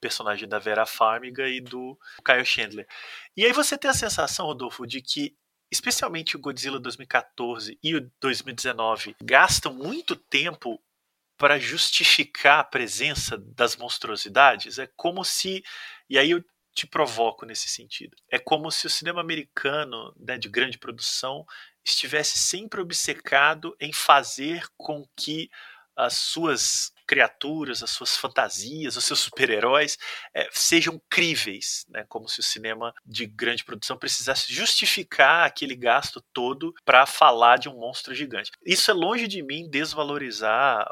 [0.00, 2.86] personagem da Vera Farmiga e do Kyle Chandler.
[3.36, 5.34] E aí você tem a sensação, Rodolfo, de que
[5.70, 10.80] especialmente o Godzilla 2014 e o 2019 gastam muito tempo
[11.38, 15.62] para justificar a presença das monstruosidades, é como se.
[16.10, 18.16] E aí eu te provoco nesse sentido.
[18.30, 21.44] É como se o cinema americano, né, de grande produção,
[21.84, 25.50] estivesse sempre obcecado em fazer com que
[25.96, 29.98] as suas criaturas, as suas fantasias, os seus super-heróis
[30.32, 32.04] é, sejam críveis, né?
[32.06, 37.68] como se o cinema de grande produção precisasse justificar aquele gasto todo para falar de
[37.68, 38.52] um monstro gigante.
[38.64, 40.86] Isso é longe de mim desvalorizar,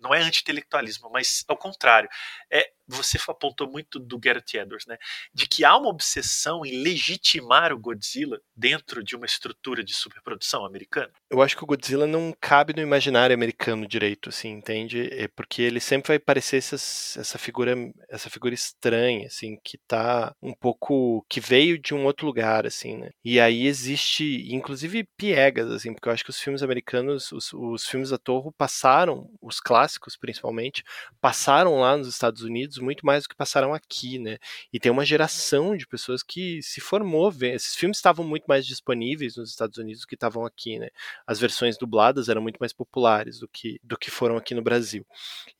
[0.00, 2.08] não é anti-intelectualismo, mas ao contrário,
[2.50, 4.96] é você apontou muito do Gareth Edwards, né?
[5.32, 10.64] De que há uma obsessão em legitimar o Godzilla dentro de uma estrutura de superprodução
[10.64, 11.12] americana.
[11.30, 15.08] Eu acho que o Godzilla não cabe no imaginário americano direito, assim, entende?
[15.12, 17.74] É porque ele sempre vai parecer essas, essa figura,
[18.08, 22.96] essa figura estranha, assim, que tá um pouco que veio de um outro lugar, assim,
[22.96, 23.10] né?
[23.22, 27.86] E aí existe, inclusive, piegas, assim, porque eu acho que os filmes americanos, os, os
[27.86, 30.82] filmes da Torre passaram, os clássicos principalmente,
[31.20, 34.38] passaram lá nos Estados Unidos muito mais do que passaram aqui, né?
[34.72, 39.36] E tem uma geração de pessoas que se formou, esses filmes estavam muito mais disponíveis
[39.36, 40.88] nos Estados Unidos do que estavam aqui, né?
[41.26, 45.06] As versões dubladas eram muito mais populares do que, do que foram aqui no Brasil.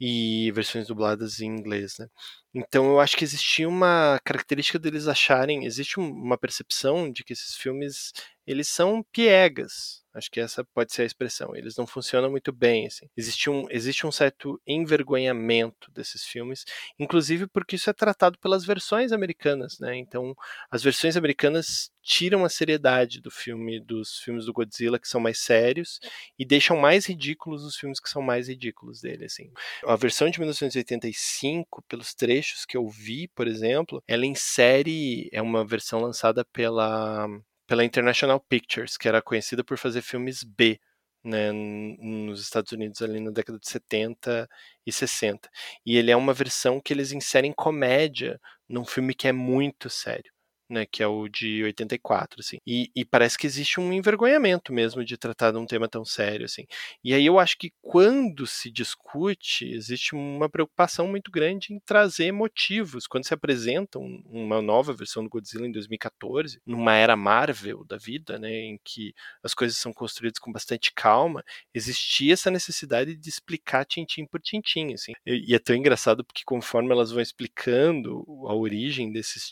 [0.00, 2.08] E versões dubladas em inglês, né?
[2.54, 7.56] Então eu acho que existia uma característica deles acharem, existe uma percepção de que esses
[7.56, 8.12] filmes
[8.46, 10.02] eles são piegas.
[10.18, 11.54] Acho que essa pode ser a expressão.
[11.54, 13.08] Eles não funcionam muito bem, assim.
[13.16, 16.64] Existe um, existe um certo envergonhamento desses filmes,
[16.98, 19.96] inclusive porque isso é tratado pelas versões americanas, né?
[19.96, 20.34] Então,
[20.70, 25.38] as versões americanas tiram a seriedade do filme, dos filmes do Godzilla que são mais
[25.38, 26.00] sérios
[26.38, 29.50] e deixam mais ridículos os filmes que são mais ridículos dele, assim.
[29.84, 35.66] A versão de 1985, pelos trechos que eu vi, por exemplo, ela insere é uma
[35.66, 37.28] versão lançada pela
[37.68, 40.80] pela International Pictures, que era conhecida por fazer filmes B,
[41.22, 44.48] né, nos Estados Unidos ali na década de 70
[44.86, 45.50] e 60.
[45.86, 50.32] E ele é uma versão que eles inserem comédia num filme que é muito sério
[50.68, 52.58] né, que é o de 84, assim.
[52.66, 56.44] E, e, parece que existe um envergonhamento mesmo de tratar de um tema tão sério,
[56.44, 56.66] assim.
[57.02, 62.32] E aí eu acho que quando se discute, existe uma preocupação muito grande em trazer
[62.32, 63.06] motivos.
[63.06, 67.96] Quando se apresenta um, uma nova versão do Godzilla em 2014, numa era Marvel da
[67.96, 71.42] vida, né, em que as coisas são construídas com bastante calma,
[71.74, 75.12] existia essa necessidade de explicar tintim por tintim, assim.
[75.26, 79.50] E, e é tão engraçado porque conforme elas vão explicando a origem desses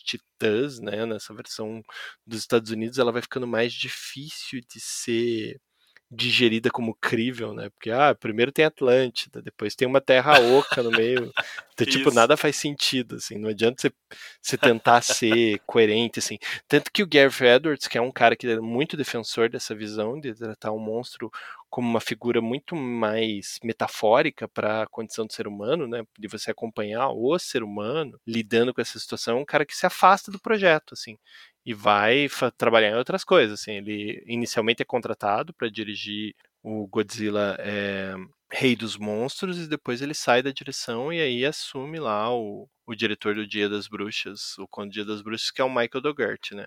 [0.80, 1.82] né, nessa versão
[2.26, 5.60] dos Estados Unidos, ela vai ficando mais difícil de ser
[6.10, 7.68] digerida como crível, né?
[7.70, 11.32] Porque ah, primeiro tem Atlântida, depois tem uma terra oca no meio.
[11.72, 13.36] Então, tipo, nada faz sentido, assim.
[13.36, 13.92] Não adianta você,
[14.40, 16.38] você tentar ser coerente, assim.
[16.66, 20.18] Tanto que o Gareth Edwards, que é um cara que é muito defensor dessa visão
[20.18, 21.30] de tratar o um monstro
[21.68, 26.02] como uma figura muito mais metafórica para a condição do ser humano, né?
[26.18, 29.84] De você acompanhar o ser humano lidando com essa situação, é um cara que se
[29.84, 31.18] afasta do projeto, assim
[31.66, 33.60] e vai trabalhar em outras coisas.
[33.60, 38.14] Assim, ele inicialmente é contratado para dirigir o Godzilla é,
[38.50, 42.94] Rei dos Monstros e depois ele sai da direção e aí assume lá o, o
[42.94, 46.54] diretor do Dia das Bruxas, o Conde Dia das Bruxas, que é o Michael Dougherty,
[46.54, 46.66] né?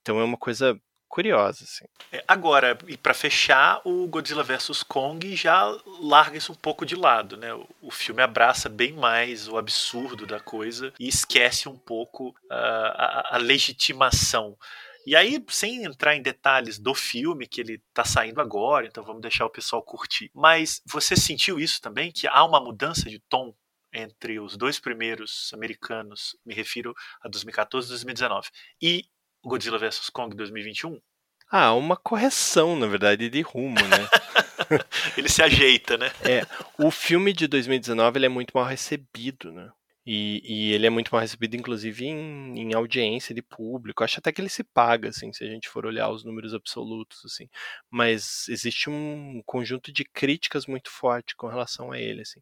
[0.00, 1.84] Então é uma coisa curiosa, assim.
[2.12, 5.64] É, agora, e para fechar, o Godzilla vs Kong já
[6.00, 7.48] larga isso um pouco de lado, né?
[7.80, 13.36] O, filme abraça bem mais o absurdo da coisa e esquece um pouco uh, a,
[13.36, 14.56] a, legitimação.
[15.06, 19.22] E aí, sem entrar em detalhes do filme, que ele tá saindo agora, então vamos
[19.22, 20.30] deixar o pessoal curtir.
[20.34, 22.10] Mas você sentiu isso também?
[22.10, 23.54] Que há uma mudança de tom
[23.92, 28.48] entre os dois primeiros americanos, me refiro a 2014 e 2019,
[28.82, 29.04] e
[29.46, 31.00] Godzilla vs Kong 2021?
[31.48, 34.08] Ah, uma correção, na verdade, de rumo, né?
[35.16, 36.10] ele se ajeita, né?
[36.22, 36.44] É,
[36.76, 39.70] o filme de 2019 ele é muito mal recebido, né?
[40.04, 44.04] E, e, ele é muito mal recebido, inclusive, em, em, audiência de público.
[44.04, 47.24] Acho até que ele se paga, assim, se a gente for olhar os números absolutos,
[47.24, 47.48] assim.
[47.90, 52.40] Mas existe um conjunto de críticas muito forte com relação a ele, assim.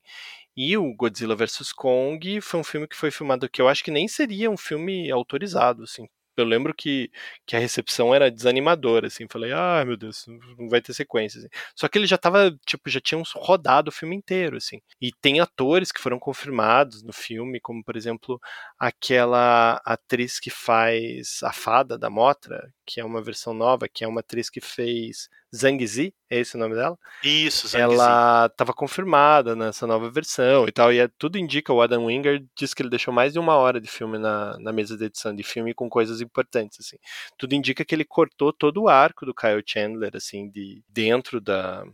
[0.54, 3.90] E o Godzilla vs Kong foi um filme que foi filmado que eu acho que
[3.90, 6.06] nem seria um filme autorizado, assim,
[6.36, 7.10] eu lembro que,
[7.46, 9.26] que a recepção era desanimadora, assim.
[9.28, 10.26] Falei, ah, meu Deus,
[10.58, 11.38] não vai ter sequência.
[11.38, 11.48] Assim.
[11.74, 14.80] Só que ele já tava, tipo, já tinham rodado o filme inteiro, assim.
[15.00, 18.40] E tem atores que foram confirmados no filme, como, por exemplo,
[18.78, 24.08] aquela atriz que faz a fada da Motra, que é uma versão nova, que é
[24.08, 26.98] uma atriz que fez Zhang Zi, é esse o nome dela?
[27.22, 31.80] Isso, Zhang Ela estava confirmada nessa nova versão e tal, e é, tudo indica, o
[31.80, 34.96] Adam Winger diz que ele deixou mais de uma hora de filme na, na mesa
[34.96, 36.96] de edição de filme com coisas importantes, assim.
[37.38, 41.84] Tudo indica que ele cortou todo o arco do Kyle Chandler, assim, de dentro da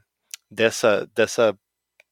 [0.50, 1.56] dessa dessa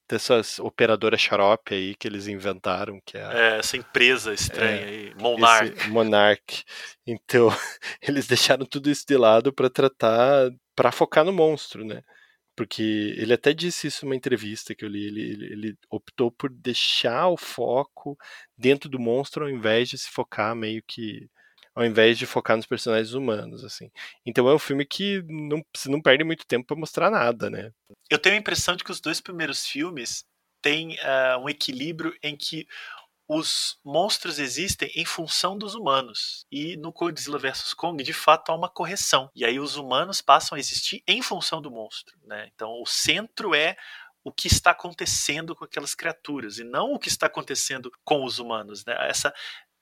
[0.08, 4.84] dessas operadoras xarope aí que eles inventaram, que é, a, é essa empresa estranha é,
[4.84, 5.90] aí, Monarch.
[5.90, 6.64] Monarch.
[7.06, 7.48] Então,
[8.00, 12.02] eles deixaram tudo isso de lado para tratar, para focar no monstro, né?
[12.56, 16.50] Porque ele até disse isso numa entrevista que eu li, ele, ele, ele optou por
[16.50, 18.16] deixar o foco
[18.56, 21.28] dentro do monstro ao invés de se focar meio que
[21.78, 23.88] ao invés de focar nos personagens humanos, assim.
[24.26, 27.70] Então é um filme que não, você não perde muito tempo para mostrar nada, né?
[28.10, 30.24] Eu tenho a impressão de que os dois primeiros filmes
[30.60, 32.66] têm uh, um equilíbrio em que
[33.28, 36.44] os monstros existem em função dos humanos.
[36.50, 39.30] E no Godzilla vs Kong, de fato, há uma correção.
[39.32, 42.18] E aí os humanos passam a existir em função do monstro.
[42.24, 42.50] Né?
[42.52, 43.76] Então o centro é
[44.24, 48.40] o que está acontecendo com aquelas criaturas e não o que está acontecendo com os
[48.40, 48.84] humanos.
[48.84, 48.96] Né?
[49.08, 49.32] Essa,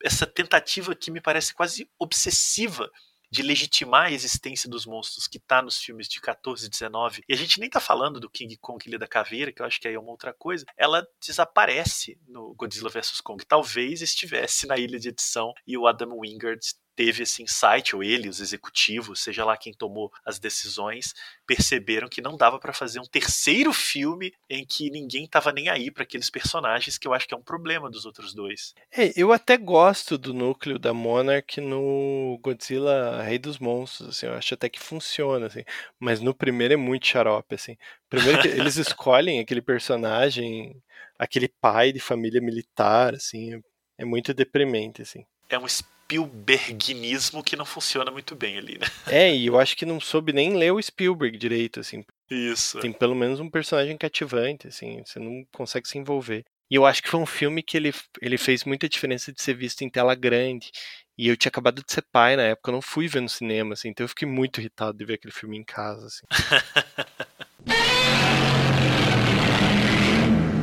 [0.03, 2.91] essa tentativa que me parece quase obsessiva
[3.31, 7.35] de legitimar a existência dos monstros que está nos filmes de 14 e 19, e
[7.35, 9.89] a gente nem está falando do King Kong Ilha da Caveira, que eu acho que
[9.89, 13.45] aí é uma outra coisa, ela desaparece no Godzilla vs Kong.
[13.45, 16.61] Talvez estivesse na ilha de edição e o Adam Wingard
[16.97, 21.15] teve esse insight, ou ele, os executivos, seja lá quem tomou as decisões,
[21.47, 25.91] perceberam que não dava para fazer um terceiro filme em que ninguém estava nem aí
[25.91, 28.75] para aqueles personagens, que eu acho que é um problema dos outros dois.
[28.91, 34.35] É, eu até gosto do núcleo da Monarch no Godzilla Rei dos Monstros, assim, eu
[34.35, 35.65] acho até que funciona, assim,
[36.01, 37.77] mas no primeiro é muito xarope, assim.
[38.09, 40.83] Primeiro que eles escolhem aquele personagem,
[41.19, 43.61] aquele pai de família militar, assim,
[43.99, 45.27] é muito deprimente, assim.
[45.49, 45.67] É um
[46.07, 48.87] Spielberginismo que não funciona muito bem ali, né?
[49.09, 52.05] É, e eu acho que não soube nem ler o Spielberg direito, assim.
[52.31, 52.79] Isso.
[52.81, 56.45] Tem pelo menos um personagem cativante, assim, você não consegue se envolver.
[56.71, 59.55] E eu acho que foi um filme que ele, ele fez muita diferença de ser
[59.55, 60.71] visto em tela grande.
[61.19, 63.73] E eu tinha acabado de ser pai na época, eu não fui ver no cinema,
[63.75, 66.27] assim, então eu fiquei muito irritado de ver aquele filme em casa, assim.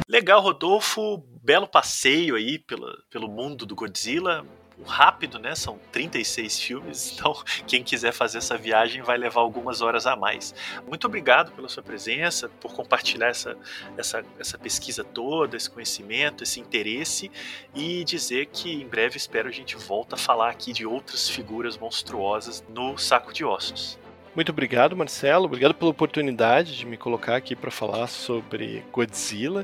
[0.07, 1.17] Legal, Rodolfo.
[1.41, 4.45] Belo passeio aí pela, pelo mundo do Godzilla
[4.85, 5.55] rápido, né?
[5.55, 7.33] São 36 filmes, então
[7.67, 10.53] quem quiser fazer essa viagem vai levar algumas horas a mais.
[10.87, 13.57] Muito obrigado pela sua presença, por compartilhar essa,
[13.97, 17.31] essa, essa pesquisa toda, esse conhecimento, esse interesse
[17.73, 21.77] e dizer que em breve espero a gente volta a falar aqui de outras figuras
[21.77, 24.02] monstruosas no saco de ossos.
[24.35, 25.45] Muito obrigado, Marcelo.
[25.45, 29.63] Obrigado pela oportunidade de me colocar aqui para falar sobre Godzilla.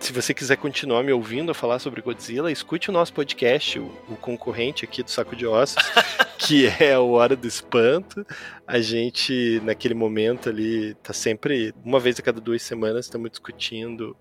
[0.00, 3.84] Se você quiser continuar me ouvindo a falar sobre Godzilla, escute o nosso podcast, o,
[4.08, 5.76] o concorrente aqui do Saco de Ossos,
[6.36, 8.26] que é o Hora do Espanto.
[8.66, 14.16] A gente, naquele momento ali, tá sempre, uma vez a cada duas semanas, estamos discutindo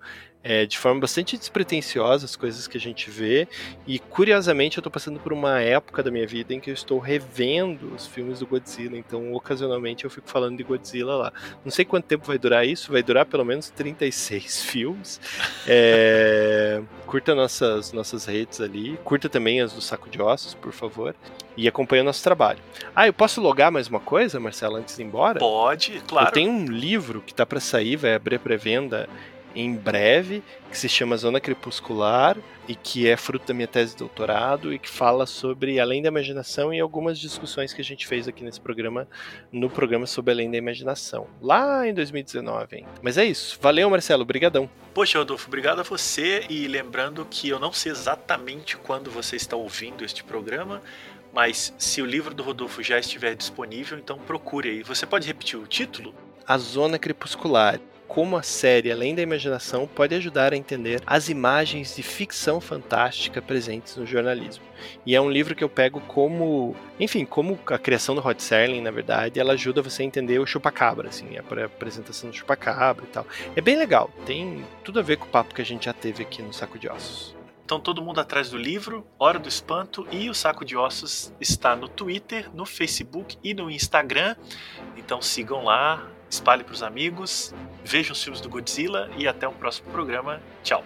[0.48, 3.50] é, de forma bastante despretensiosa as coisas que a gente vê.
[3.86, 7.00] E curiosamente eu estou passando por uma época da minha vida em que eu estou
[7.00, 8.98] revendo os filmes do Godzilla.
[8.98, 11.34] Então, ocasionalmente eu fico falando de Godzilla lá.
[11.66, 15.20] Não sei quanto tempo vai durar isso, vai durar pelo menos 36 filmes.
[15.68, 18.98] É, curta nossas, nossas redes ali.
[19.04, 21.14] Curta também as do Saco de Ossos, por favor.
[21.58, 22.60] E acompanha nosso trabalho.
[22.95, 25.39] Ah, eu posso logar mais uma coisa, Marcelo, antes de ir embora?
[25.39, 26.28] Pode, claro.
[26.28, 29.10] Eu tenho um livro que está para sair, vai abrir pré-venda
[29.58, 32.38] em breve, que se chama Zona Crepuscular
[32.68, 36.10] e que é fruto da minha tese de doutorado e que fala sobre Além da
[36.10, 39.08] Imaginação e algumas discussões que a gente fez aqui nesse programa,
[39.51, 42.89] no programa sobre Além da Imaginação, lá em 2019 ainda.
[43.01, 43.58] Mas é isso.
[43.60, 44.22] Valeu, Marcelo.
[44.22, 44.70] Obrigadão.
[44.93, 49.55] Poxa, Rodolfo, obrigado a você e lembrando que eu não sei exatamente quando você está
[49.55, 50.84] ouvindo este programa,
[51.34, 54.84] mas se o livro do Rodolfo já estiver disponível, então procure aí.
[54.84, 56.14] Você pode repetir o título?
[56.45, 61.95] A Zona Crepuscular como a série Além da Imaginação pode ajudar a entender as imagens
[61.95, 64.64] de ficção fantástica presentes no jornalismo.
[65.05, 68.82] E é um livro que eu pego como, enfim, como a criação do Rod Serling,
[68.82, 73.10] na verdade, ela ajuda você a entender o chupacabra, assim, a apresentação do chupacabra e
[73.10, 73.28] tal.
[73.55, 76.24] É bem legal, tem tudo a ver com o papo que a gente já teve
[76.24, 77.36] aqui no Saco de Ossos.
[77.68, 81.76] Então todo mundo atrás do livro, Hora do Espanto e o Saco de Ossos está
[81.76, 84.38] no Twitter, no Facebook e no Instagram.
[84.95, 87.53] Então sigam lá, espalhe para os amigos,
[87.84, 90.41] vejam os filmes do Godzilla e até o próximo programa.
[90.63, 90.84] Tchau.